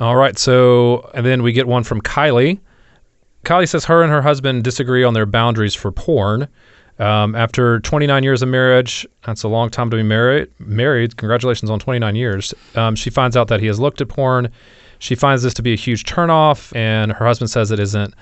All 0.00 0.16
right. 0.16 0.38
So, 0.38 1.08
and 1.14 1.24
then 1.24 1.42
we 1.42 1.52
get 1.52 1.66
one 1.66 1.82
from 1.84 2.02
Kylie. 2.02 2.58
Kylie 3.44 3.68
says 3.68 3.84
her 3.86 4.02
and 4.02 4.10
her 4.12 4.20
husband 4.22 4.62
disagree 4.64 5.04
on 5.04 5.14
their 5.14 5.24
boundaries 5.26 5.74
for 5.74 5.90
porn. 5.90 6.48
Um, 6.98 7.34
after 7.34 7.80
29 7.80 8.22
years 8.22 8.42
of 8.42 8.48
marriage, 8.48 9.06
that's 9.24 9.42
a 9.42 9.48
long 9.48 9.68
time 9.68 9.90
to 9.90 9.96
be 9.96 10.02
married. 10.02 10.48
Married, 10.58 11.16
congratulations 11.16 11.70
on 11.70 11.78
29 11.78 12.16
years. 12.16 12.54
Um, 12.74 12.94
she 12.94 13.10
finds 13.10 13.36
out 13.36 13.48
that 13.48 13.60
he 13.60 13.66
has 13.66 13.78
looked 13.78 14.00
at 14.00 14.08
porn. 14.08 14.50
She 14.98 15.14
finds 15.14 15.42
this 15.42 15.52
to 15.54 15.62
be 15.62 15.74
a 15.74 15.76
huge 15.76 16.04
turnoff, 16.04 16.74
and 16.74 17.12
her 17.12 17.26
husband 17.26 17.50
says 17.50 17.70
it 17.70 17.80
isn't 17.80 18.14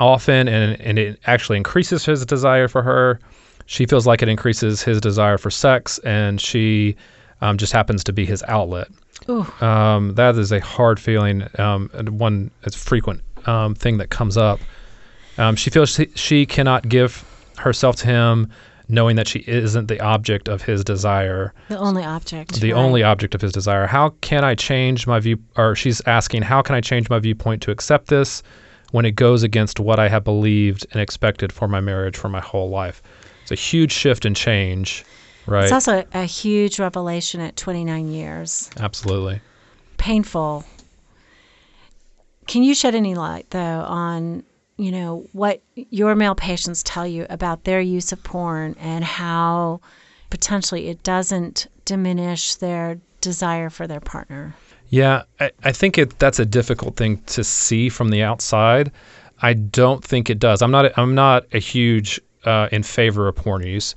often, 0.00 0.48
and 0.48 0.80
and 0.80 0.98
it 0.98 1.20
actually 1.26 1.56
increases 1.58 2.04
his 2.04 2.26
desire 2.26 2.66
for 2.66 2.82
her. 2.82 3.20
She 3.66 3.86
feels 3.86 4.06
like 4.06 4.22
it 4.22 4.28
increases 4.28 4.82
his 4.82 5.00
desire 5.00 5.38
for 5.38 5.50
sex, 5.50 5.98
and 6.00 6.40
she 6.40 6.96
um, 7.40 7.56
just 7.58 7.72
happens 7.72 8.02
to 8.04 8.12
be 8.12 8.24
his 8.24 8.42
outlet. 8.48 8.88
Um, 9.62 10.14
that 10.14 10.36
is 10.36 10.50
a 10.52 10.60
hard 10.60 10.98
feeling, 10.98 11.46
um, 11.58 11.90
and 11.92 12.18
one 12.18 12.50
it's 12.64 12.76
frequent 12.76 13.20
um, 13.46 13.74
thing 13.74 13.98
that 13.98 14.10
comes 14.10 14.36
up. 14.36 14.58
Um, 15.36 15.54
she 15.54 15.70
feels 15.70 15.90
she, 15.90 16.08
she 16.14 16.46
cannot 16.46 16.88
give 16.88 17.24
herself 17.58 17.96
to 17.96 18.06
him, 18.06 18.48
knowing 18.88 19.16
that 19.16 19.28
she 19.28 19.40
isn't 19.46 19.86
the 19.88 20.00
object 20.00 20.48
of 20.48 20.62
his 20.62 20.82
desire, 20.82 21.52
The 21.68 21.78
only 21.78 22.02
object. 22.04 22.60
the 22.60 22.72
right. 22.72 22.78
only 22.78 23.02
object 23.02 23.34
of 23.34 23.40
his 23.40 23.52
desire. 23.52 23.86
How 23.86 24.10
can 24.22 24.44
I 24.44 24.54
change 24.54 25.06
my 25.06 25.20
view? 25.20 25.38
Or 25.56 25.74
she's 25.74 26.00
asking, 26.06 26.42
how 26.42 26.62
can 26.62 26.74
I 26.74 26.80
change 26.80 27.10
my 27.10 27.18
viewpoint 27.18 27.60
to 27.62 27.70
accept 27.70 28.06
this 28.06 28.42
when 28.92 29.04
it 29.04 29.12
goes 29.12 29.42
against 29.42 29.78
what 29.78 29.98
I 29.98 30.08
have 30.08 30.24
believed 30.24 30.86
and 30.92 31.02
expected 31.02 31.52
for 31.52 31.68
my 31.68 31.80
marriage 31.80 32.16
for 32.16 32.28
my 32.30 32.40
whole 32.40 32.70
life? 32.70 33.02
It's 33.42 33.50
a 33.50 33.54
huge 33.54 33.92
shift 33.92 34.24
and 34.24 34.34
change, 34.34 35.04
right? 35.46 35.64
It's 35.64 35.72
also 35.72 36.04
a 36.14 36.24
huge 36.24 36.78
revelation 36.78 37.40
at 37.40 37.56
29 37.56 38.08
years. 38.08 38.70
Absolutely. 38.78 39.40
Painful. 39.98 40.64
Can 42.46 42.62
you 42.62 42.74
shed 42.74 42.94
any 42.94 43.14
light, 43.14 43.46
though, 43.50 43.58
on 43.86 44.44
you 44.78 44.90
know 44.92 45.26
what 45.32 45.60
your 45.74 46.14
male 46.14 46.34
patients 46.34 46.82
tell 46.82 47.06
you 47.06 47.26
about 47.28 47.64
their 47.64 47.80
use 47.80 48.12
of 48.12 48.22
porn 48.22 48.74
and 48.78 49.04
how 49.04 49.80
potentially 50.30 50.88
it 50.88 51.02
doesn't 51.02 51.66
diminish 51.84 52.54
their 52.54 52.98
desire 53.20 53.70
for 53.70 53.86
their 53.86 54.00
partner? 54.00 54.54
Yeah, 54.90 55.22
I, 55.40 55.50
I 55.64 55.72
think 55.72 55.98
it 55.98 56.18
that's 56.18 56.38
a 56.38 56.46
difficult 56.46 56.96
thing 56.96 57.18
to 57.26 57.44
see 57.44 57.88
from 57.88 58.10
the 58.10 58.22
outside. 58.22 58.90
I 59.42 59.52
don't 59.52 60.02
think 60.02 60.30
it 60.30 60.38
does. 60.38 60.62
I'm 60.62 60.70
not 60.70 60.96
I'm 60.96 61.14
not 61.14 61.44
a 61.52 61.58
huge 61.58 62.20
uh, 62.44 62.68
in 62.72 62.82
favor 62.82 63.28
of 63.28 63.36
porn 63.36 63.66
use, 63.66 63.94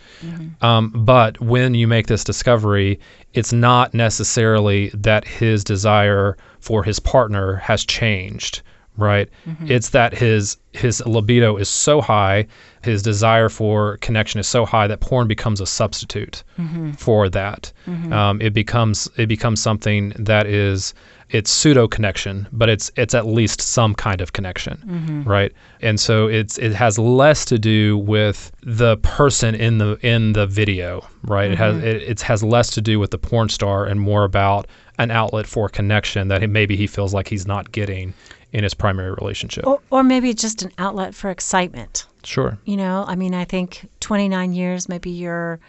um, 0.62 0.89
but 0.89 1.39
when 1.39 1.74
you 1.76 1.88
make 1.88 2.08
this 2.08 2.24
discovery, 2.24 3.00
it's 3.34 3.54
not 3.54 3.94
necessarily 3.94 4.89
that 4.94 5.26
his 5.26 5.63
desire 5.63 6.38
for 6.60 6.84
his 6.84 7.00
partner 7.00 7.56
has 7.58 7.86
changed, 7.86 8.62
right? 8.97 9.30
Mm-hmm. 9.47 9.71
It's 9.71 9.89
that 9.89 10.13
his 10.13 10.58
his 10.73 11.06
libido 11.06 11.58
is 11.58 11.69
so 11.69 12.01
high, 12.01 12.47
his 12.82 13.01
desire 13.01 13.49
for 13.49 13.97
connection 13.97 14.39
is 14.39 14.47
so 14.47 14.65
high 14.65 14.88
that 14.88 15.01
porn 15.01 15.27
becomes 15.27 15.62
a 15.62 15.65
substitute 15.65 16.43
mm-hmm. 16.58 16.91
for 16.91 17.30
that. 17.30 17.71
Mm-hmm. 17.88 18.13
Um, 18.13 18.41
it 18.41 18.54
becomes 18.54 19.10
it 19.17 19.27
becomes 19.27 19.62
something 19.62 20.13
that 20.17 20.47
is 20.47 20.93
it's 21.32 21.49
pseudo 21.49 21.88
connection, 21.88 22.47
but 22.51 22.69
it's 22.69 22.91
it's 22.97 23.13
at 23.13 23.25
least 23.25 23.62
some 23.62 23.95
kind 23.95 24.19
of 24.19 24.34
connection, 24.34 25.23
right? 25.25 25.54
And 25.82 25.99
so 25.99 26.27
it's 26.27 26.58
it 26.58 26.73
has 26.73 26.99
less 26.99 27.45
to 27.45 27.58
do 27.58 27.97
with 27.97 28.51
the 28.63 28.97
person 28.97 29.56
in 29.56 29.77
the 29.77 29.97
in 30.06 30.34
the 30.34 30.45
video, 30.45 31.06
right? 31.23 31.51
It 31.51 31.58
has 31.58 31.77
it, 31.77 32.04
it 32.04 32.21
has 32.21 32.43
less 32.43 32.69
to 32.71 32.82
do 32.82 32.99
with 32.99 33.12
the 33.12 33.17
porn 33.17 33.47
star 33.49 33.86
and 33.86 33.99
more 33.99 34.25
about 34.25 34.67
an 34.99 35.10
outlet 35.10 35.47
for 35.47 35.69
connection 35.69 36.27
that 36.27 36.47
maybe 36.49 36.75
he 36.75 36.86
feels 36.86 37.13
like 37.13 37.27
he's 37.27 37.47
not 37.47 37.71
getting 37.71 38.13
in 38.53 38.63
his 38.63 38.73
primary 38.73 39.11
relationship. 39.11 39.65
Or, 39.65 39.79
or 39.89 40.03
maybe 40.03 40.33
just 40.33 40.61
an 40.61 40.71
outlet 40.77 41.15
for 41.15 41.29
excitement. 41.29 42.05
Sure. 42.23 42.57
You 42.65 42.77
know, 42.77 43.05
I 43.07 43.15
mean, 43.15 43.33
I 43.33 43.45
think 43.45 43.89
29 43.99 44.53
years, 44.53 44.89
maybe 44.89 45.09
you're, 45.09 45.59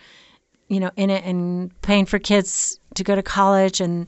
you 0.68 0.80
know, 0.80 0.90
in 0.96 1.10
it 1.10 1.24
and 1.24 1.70
paying 1.82 2.06
for 2.06 2.18
kids 2.18 2.78
to 2.94 3.04
go 3.04 3.14
to 3.14 3.22
college 3.22 3.80
and, 3.80 4.06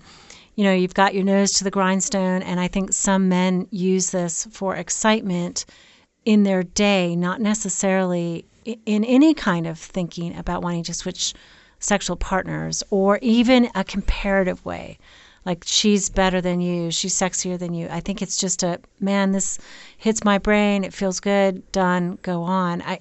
you 0.57 0.65
know, 0.65 0.73
you've 0.73 0.95
got 0.95 1.15
your 1.15 1.25
nose 1.25 1.53
to 1.55 1.65
the 1.65 1.71
grindstone. 1.71 2.43
And 2.43 2.61
I 2.61 2.69
think 2.69 2.93
some 2.93 3.29
men 3.29 3.67
use 3.71 4.11
this 4.11 4.47
for 4.51 4.77
excitement 4.77 5.65
in 6.25 6.43
their 6.43 6.63
day, 6.63 7.17
not 7.17 7.41
necessarily 7.41 8.47
in 8.65 9.05
any 9.05 9.35
kind 9.35 9.67
of 9.67 9.79
thinking 9.79 10.37
about 10.37 10.63
wanting 10.63 10.85
to 10.85 10.95
switch 10.95 11.35
sexual 11.81 12.17
partners 12.17 12.83
or 12.91 13.19
even 13.21 13.69
a 13.75 13.85
comparative 13.85 14.65
way. 14.65 14.99
Like 15.45 15.65
she's 15.67 16.09
better 16.09 16.41
than 16.41 16.61
you, 16.61 16.91
she's 16.91 17.15
sexier 17.15 17.59
than 17.59 17.75
you. 17.75 17.89
I 17.91 18.01
think 18.01 18.23
it's 18.23 18.37
just 18.37 18.63
a 18.63 18.81
man, 19.01 19.33
this 19.33 19.59
hits 19.99 20.25
my 20.25 20.39
brain, 20.39 20.85
it 20.85 20.95
feels 20.95 21.21
good, 21.21 21.71
done, 21.73 22.19
go 22.23 22.43
on. 22.43 22.83
I 22.83 23.01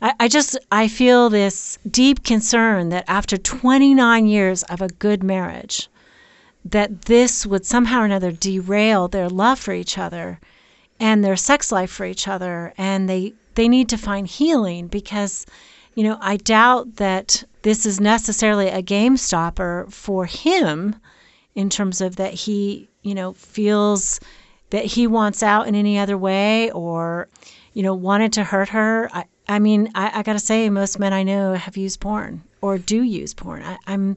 I, 0.00 0.28
just 0.28 0.56
I 0.70 0.86
feel 0.86 1.28
this 1.28 1.76
deep 1.90 2.22
concern 2.22 2.90
that 2.90 3.04
after 3.08 3.36
29 3.36 4.26
years 4.26 4.62
of 4.64 4.80
a 4.80 4.88
good 4.88 5.24
marriage, 5.24 5.88
that 6.64 7.02
this 7.02 7.44
would 7.44 7.66
somehow 7.66 8.02
or 8.02 8.04
another 8.04 8.30
derail 8.30 9.08
their 9.08 9.28
love 9.28 9.58
for 9.58 9.72
each 9.72 9.98
other 9.98 10.38
and 11.00 11.24
their 11.24 11.36
sex 11.36 11.72
life 11.72 11.90
for 11.90 12.06
each 12.06 12.28
other. 12.28 12.72
And 12.78 13.08
they 13.08 13.34
they 13.56 13.68
need 13.68 13.88
to 13.88 13.96
find 13.96 14.28
healing 14.28 14.86
because 14.86 15.46
you 15.96 16.04
know 16.04 16.18
I 16.20 16.36
doubt 16.36 16.96
that 16.96 17.42
this 17.62 17.84
is 17.84 18.00
necessarily 18.00 18.68
a 18.68 18.82
game 18.82 19.16
stopper 19.16 19.86
for 19.90 20.26
him 20.26 20.94
in 21.54 21.70
terms 21.70 22.00
of 22.00 22.16
that 22.16 22.34
he 22.34 22.88
you 23.02 23.14
know 23.14 23.32
feels 23.32 24.20
that 24.70 24.84
he 24.84 25.06
wants 25.06 25.42
out 25.42 25.66
in 25.66 25.74
any 25.74 25.98
other 25.98 26.18
way 26.18 26.70
or 26.72 27.28
you 27.72 27.82
know 27.82 27.94
wanted 27.94 28.32
to 28.34 28.44
hurt 28.44 28.68
her. 28.70 29.08
I, 29.12 29.24
I 29.48 29.58
mean 29.58 29.90
I, 29.94 30.20
I 30.20 30.22
gotta 30.22 30.38
say 30.38 30.68
most 30.70 30.98
men 30.98 31.12
I 31.12 31.22
know 31.22 31.54
have 31.54 31.76
used 31.76 32.00
porn 32.00 32.42
or 32.60 32.78
do 32.78 33.02
use 33.02 33.34
porn. 33.34 33.62
I, 33.62 33.78
I'm 33.86 34.16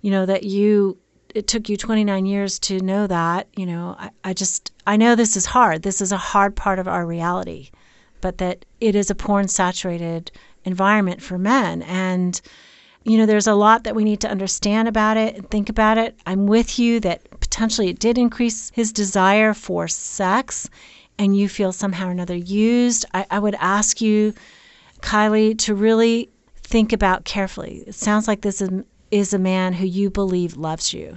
you 0.00 0.10
know 0.10 0.26
that 0.26 0.44
you 0.44 0.98
it 1.34 1.46
took 1.46 1.68
you 1.68 1.76
29 1.76 2.24
years 2.24 2.58
to 2.58 2.80
know 2.80 3.06
that 3.06 3.48
you 3.54 3.66
know. 3.66 3.94
I, 3.98 4.10
I 4.24 4.32
just 4.32 4.72
i 4.86 4.96
know 4.96 5.14
this 5.14 5.36
is 5.36 5.46
hard. 5.46 5.82
This 5.82 6.00
is 6.00 6.12
a 6.12 6.16
hard 6.16 6.56
part 6.56 6.78
of 6.78 6.88
our 6.88 7.06
reality 7.06 7.70
but 8.20 8.38
that 8.38 8.64
it 8.80 8.94
is 8.94 9.10
a 9.10 9.14
porn 9.14 9.48
saturated 9.48 10.30
environment 10.64 11.22
for 11.22 11.38
men. 11.38 11.82
And 11.82 12.40
you 13.08 13.18
know 13.18 13.26
there's 13.26 13.46
a 13.46 13.54
lot 13.54 13.84
that 13.84 13.94
we 13.94 14.04
need 14.04 14.20
to 14.20 14.30
understand 14.30 14.88
about 14.88 15.16
it 15.16 15.36
and 15.36 15.50
think 15.50 15.68
about 15.68 15.98
it. 15.98 16.18
I'm 16.26 16.46
with 16.46 16.78
you 16.78 17.00
that 17.00 17.40
potentially 17.40 17.88
it 17.88 17.98
did 17.98 18.18
increase 18.18 18.70
his 18.74 18.92
desire 18.92 19.54
for 19.54 19.88
sex 19.88 20.68
and 21.18 21.36
you 21.36 21.48
feel 21.48 21.72
somehow 21.72 22.08
or 22.08 22.10
another 22.10 22.36
used. 22.36 23.06
I, 23.14 23.26
I 23.30 23.38
would 23.38 23.56
ask 23.56 24.00
you 24.00 24.34
kylie 25.00 25.58
to 25.58 25.74
really 25.74 26.28
think 26.62 26.92
about 26.92 27.24
carefully. 27.24 27.84
It 27.86 27.94
sounds 27.94 28.28
like 28.28 28.42
this 28.42 28.60
is, 28.60 28.70
is 29.10 29.32
a 29.32 29.38
man 29.38 29.72
who 29.72 29.86
you 29.86 30.10
believe 30.10 30.56
loves 30.56 30.92
you. 30.92 31.16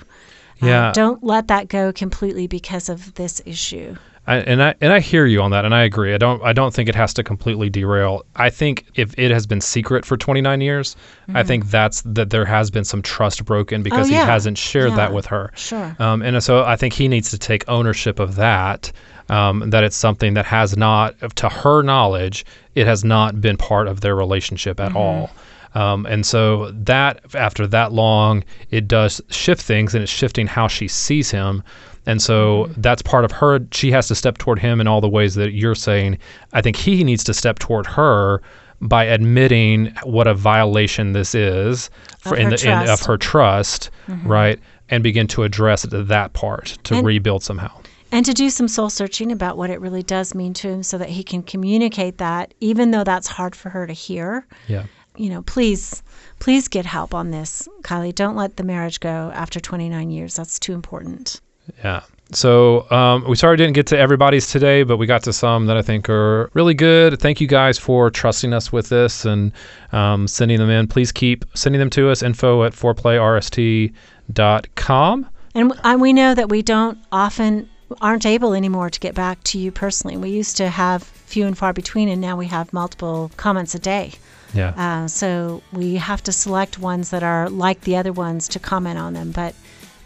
Uh, 0.62 0.66
Yeah. 0.68 0.92
don't 0.94 1.24
let 1.24 1.48
that 1.50 1.68
go 1.68 1.92
completely 1.92 2.48
because 2.48 2.90
of 2.90 3.14
this 3.16 3.42
issue 3.46 3.96
I, 4.28 4.38
and 4.38 4.62
I 4.62 4.76
and 4.80 4.94
I 4.94 5.00
hear 5.00 5.26
you 5.26 5.42
on 5.42 5.50
that, 5.52 5.66
and 5.66 5.74
I 5.74 5.84
agree. 5.84 6.14
I 6.14 6.18
don't 6.18 6.44
I 6.44 6.54
don't 6.54 6.74
think 6.74 6.88
it 6.88 6.96
has 6.96 7.14
to 7.16 7.24
completely 7.24 7.70
derail. 7.70 8.24
I 8.36 8.52
think 8.52 8.86
if 8.96 9.18
it 9.18 9.32
has 9.32 9.48
been 9.48 9.62
secret 9.62 10.06
for 10.06 10.16
29 10.16 10.62
years, 10.62 10.96
I 11.34 11.42
think 11.44 11.72
that's 11.72 12.02
that 12.06 12.30
there 12.30 12.46
has 12.46 12.70
been 12.70 12.84
some 12.84 13.02
trust 13.02 13.46
broken 13.46 13.82
because 13.82 14.08
Mm-hmm. 14.08 14.14
Oh, 14.16 14.18
yeah. 14.20 14.26
he 14.26 14.32
hasn't 14.32 14.58
shared 14.58 14.94
that 14.94 15.12
with 15.14 15.26
her. 15.28 15.52
Sure. 15.56 15.96
Um, 16.00 16.22
and 16.22 16.44
so 16.44 16.64
I 16.64 16.76
think 16.76 16.94
he 16.94 17.08
needs 17.08 17.32
to 17.32 17.38
take 17.40 17.68
ownership 17.68 18.20
of 18.20 18.36
that. 18.36 18.92
Um, 19.30 19.70
that 19.70 19.84
it's 19.86 19.96
something 19.96 20.34
that 20.34 20.46
has 20.46 20.76
not, 20.76 21.16
to 21.38 21.48
her 21.48 21.84
knowledge, 21.84 22.46
it 22.76 22.86
has 22.86 23.06
not 23.06 23.40
been 23.40 23.56
part 23.56 23.88
of 23.88 24.02
their 24.02 24.14
relationship 24.14 24.78
at 24.82 24.94
all. 24.94 25.30
Um, 25.74 26.06
and 26.06 26.26
so 26.26 26.70
that 26.72 27.34
after 27.34 27.66
that 27.68 27.94
long, 27.94 28.44
it 28.72 28.90
does 28.90 29.22
shift 29.30 29.62
things, 29.62 29.96
and 29.96 30.04
it's 30.04 30.12
shifting 30.12 30.48
how 30.48 30.68
she 30.68 30.90
sees 30.90 31.32
him. 31.32 31.64
And 32.06 32.22
so 32.22 32.66
mm-hmm. 32.66 32.82
that's 32.82 33.02
part 33.02 33.26
of 33.26 33.32
her. 33.34 33.60
She 33.72 33.92
has 33.92 34.08
to 34.08 34.16
step 34.16 34.38
toward 34.38 34.60
him 34.60 34.82
in 34.82 34.88
all 34.88 35.02
the 35.02 35.10
ways 35.10 35.36
that 35.36 35.52
you're 35.52 35.76
saying. 35.76 36.18
I 36.54 36.62
think 36.62 36.76
he 36.76 37.04
needs 37.04 37.24
to 37.26 37.34
step 37.34 37.60
toward 37.60 37.86
her 37.88 38.42
by 38.82 39.04
admitting 39.04 39.94
what 40.04 40.26
a 40.28 40.34
violation 40.34 41.14
this 41.14 41.36
is 41.36 41.92
for 42.18 42.34
Of 42.34 42.40
in 42.40 42.52
her 42.52 42.58
the 42.58 42.66
in, 42.68 42.80
of 42.80 42.86
trust. 42.86 43.06
her 43.06 43.18
trust, 43.18 43.90
mm-hmm. 44.08 44.28
right? 44.28 44.60
And 44.90 45.04
begin 45.04 45.28
to 45.28 45.44
address 45.44 45.86
that 45.90 46.34
part 46.34 46.78
to 46.86 46.96
And- 46.96 47.06
rebuild 47.06 47.44
somehow. 47.44 47.72
and 48.12 48.26
to 48.26 48.34
do 48.34 48.50
some 48.50 48.68
soul 48.68 48.90
searching 48.90 49.32
about 49.32 49.56
what 49.56 49.70
it 49.70 49.80
really 49.80 50.04
does 50.04 50.34
mean 50.36 50.54
to 50.56 50.68
him 50.70 50.84
so 50.84 50.98
that 50.98 51.08
he 51.10 51.24
can 51.24 51.44
communicate 51.44 52.18
that 52.18 52.54
even 52.60 52.92
though 52.92 53.04
that's 53.06 53.28
hard 53.28 53.56
for 53.56 53.70
her 53.70 53.88
to 53.88 53.94
hear 53.94 54.46
Yeah. 54.68 54.84
you 55.16 55.30
know 55.30 55.44
please 55.44 56.04
please 56.40 56.68
get 56.68 56.86
help 56.86 57.14
on 57.14 57.32
this 57.32 57.70
kylie 57.84 58.14
don't 58.14 58.36
let 58.36 58.58
the 58.58 58.64
marriage 58.64 59.00
go 59.00 59.32
after 59.34 59.62
29 59.62 60.10
years 60.12 60.36
that's 60.36 60.60
too 60.60 60.74
important 60.74 61.40
Yeah. 61.84 62.02
So 62.34 62.90
um, 62.92 63.26
we 63.28 63.36
sorry 63.36 63.58
didn't 63.58 63.74
get 63.74 63.88
to 63.88 63.98
everybody's 63.98 64.48
today, 64.48 64.84
but 64.84 64.96
we 64.98 65.06
got 65.06 65.22
to 65.24 65.34
some 65.34 65.66
that 65.66 65.76
I 65.76 65.82
think 65.82 66.10
are 66.10 66.50
really 66.54 66.74
good. 66.74 67.20
Thank 67.20 67.42
you 67.42 67.48
guys 67.48 67.78
for 67.78 68.10
trusting 68.10 68.54
us 68.54 68.72
with 68.72 68.88
this 68.88 69.26
and 69.26 69.52
um, 69.92 70.30
sending 70.30 70.58
them 70.58 70.70
in. 70.70 70.88
Please 70.88 71.12
keep 71.12 71.44
sending 71.56 71.80
them 71.80 71.90
to 71.90 72.10
us. 72.10 72.24
Info 72.24 72.64
at 72.64 72.72
foreplayrst.com. 72.74 75.30
and, 75.56 75.74
and 75.84 76.02
we 76.02 76.14
know 76.14 76.34
that 76.34 76.48
we 76.50 76.62
don't 76.62 76.98
often 77.12 77.70
aren't 78.00 78.26
able 78.26 78.54
anymore 78.54 78.90
to 78.90 79.02
get 79.02 79.14
back 79.14 79.44
to 79.44 79.60
you 79.60 79.70
personally 79.70 80.16
we 80.16 80.30
used 80.30 80.56
to 80.56 80.70
have 80.70 81.04
few 81.04 81.46
and 81.46 81.58
far 81.58 81.74
between 81.74 82.08
and 82.08 82.22
now 82.22 82.38
we 82.38 82.48
have 82.48 82.72
multiple 82.72 83.30
comments 83.36 83.76
a 83.76 83.80
day 83.80 84.14
Yeah. 84.54 84.70
Uh, 84.78 85.08
so 85.10 85.62
we 85.74 85.96
have 85.96 86.24
to 86.24 86.32
select 86.32 86.80
ones 86.80 87.10
that 87.10 87.24
are 87.24 87.50
like 87.50 87.82
the 87.82 87.98
other 87.98 88.14
ones 88.14 88.48
to 88.50 88.60
comment 88.60 88.98
on 88.98 89.14
them. 89.14 89.32
But 89.32 89.56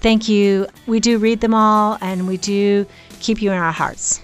thank 0.01 0.27
you. 0.27 0.67
We 0.87 0.99
do 0.99 1.17
read 1.17 1.41
them 1.41 1.53
all 1.53 1.97
and 2.01 2.27
we 2.27 2.37
do 2.37 2.85
keep 3.19 3.41
you 3.41 3.51
in 3.51 3.57
our 3.57 3.71
hearts. 3.71 4.21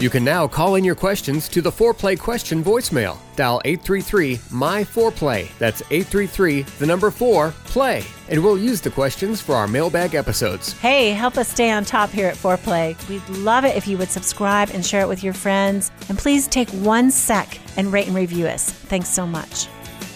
You 0.00 0.10
can 0.10 0.22
now 0.22 0.46
call 0.46 0.76
in 0.76 0.84
your 0.84 0.94
questions 0.94 1.48
to 1.48 1.60
the 1.60 1.72
Foreplay 1.72 2.16
question 2.16 2.62
voicemail. 2.62 3.18
Dial 3.34 3.60
833 3.64 4.38
My 4.52 4.84
Foreplay. 4.84 5.48
That's 5.58 5.82
833 5.90 6.62
the 6.62 6.86
number 6.86 7.10
4 7.10 7.52
play. 7.64 8.04
And 8.28 8.44
we'll 8.44 8.58
use 8.58 8.80
the 8.80 8.90
questions 8.90 9.40
for 9.40 9.56
our 9.56 9.66
mailbag 9.66 10.14
episodes. 10.14 10.72
Hey, 10.74 11.10
help 11.10 11.36
us 11.36 11.48
stay 11.48 11.72
on 11.72 11.84
top 11.84 12.10
here 12.10 12.28
at 12.28 12.36
Foreplay. 12.36 12.96
We'd 13.08 13.28
love 13.38 13.64
it 13.64 13.74
if 13.74 13.88
you 13.88 13.98
would 13.98 14.10
subscribe 14.10 14.70
and 14.70 14.86
share 14.86 15.02
it 15.02 15.08
with 15.08 15.24
your 15.24 15.34
friends. 15.34 15.90
And 16.08 16.16
please 16.16 16.46
take 16.46 16.68
one 16.70 17.10
sec 17.10 17.58
and 17.76 17.92
rate 17.92 18.06
and 18.06 18.14
review 18.14 18.46
us. 18.46 18.70
Thanks 18.70 19.08
so 19.08 19.26
much. 19.26 19.66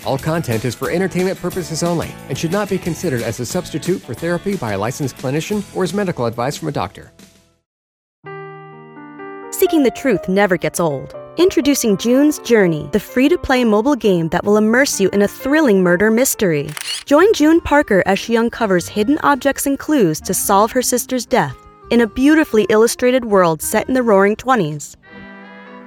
All 0.04 0.18
content 0.18 0.64
is 0.64 0.74
for 0.74 0.90
entertainment 0.90 1.38
purposes 1.38 1.82
only 1.82 2.12
and 2.28 2.36
should 2.36 2.50
not 2.50 2.68
be 2.68 2.78
considered 2.78 3.22
as 3.22 3.38
a 3.38 3.46
substitute 3.46 4.00
for 4.02 4.14
therapy 4.14 4.56
by 4.56 4.72
a 4.72 4.78
licensed 4.78 5.16
clinician 5.16 5.62
or 5.76 5.84
as 5.84 5.94
medical 5.94 6.26
advice 6.26 6.56
from 6.56 6.68
a 6.68 6.72
doctor. 6.72 7.12
Seeking 9.52 9.84
the 9.84 9.92
truth 9.94 10.28
never 10.28 10.56
gets 10.56 10.80
old. 10.80 11.14
Introducing 11.36 11.96
June's 11.96 12.40
Journey, 12.40 12.88
the 12.92 12.98
free 12.98 13.28
to 13.28 13.38
play 13.38 13.64
mobile 13.64 13.94
game 13.94 14.28
that 14.30 14.44
will 14.44 14.56
immerse 14.56 15.00
you 15.00 15.08
in 15.10 15.22
a 15.22 15.28
thrilling 15.28 15.82
murder 15.82 16.10
mystery. 16.10 16.68
Join 17.04 17.32
June 17.32 17.60
Parker 17.60 18.02
as 18.04 18.18
she 18.18 18.36
uncovers 18.36 18.88
hidden 18.88 19.18
objects 19.22 19.66
and 19.66 19.78
clues 19.78 20.20
to 20.22 20.34
solve 20.34 20.72
her 20.72 20.82
sister's 20.82 21.24
death 21.24 21.56
in 21.90 22.00
a 22.00 22.06
beautifully 22.06 22.66
illustrated 22.70 23.24
world 23.24 23.62
set 23.62 23.86
in 23.86 23.94
the 23.94 24.02
roaring 24.02 24.34
20s. 24.34 24.96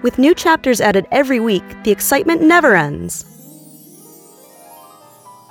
With 0.03 0.17
new 0.17 0.33
chapters 0.33 0.79
added 0.79 1.05
every 1.11 1.39
week, 1.39 1.63
the 1.83 1.91
excitement 1.91 2.41
never 2.41 2.75
ends. 2.75 3.34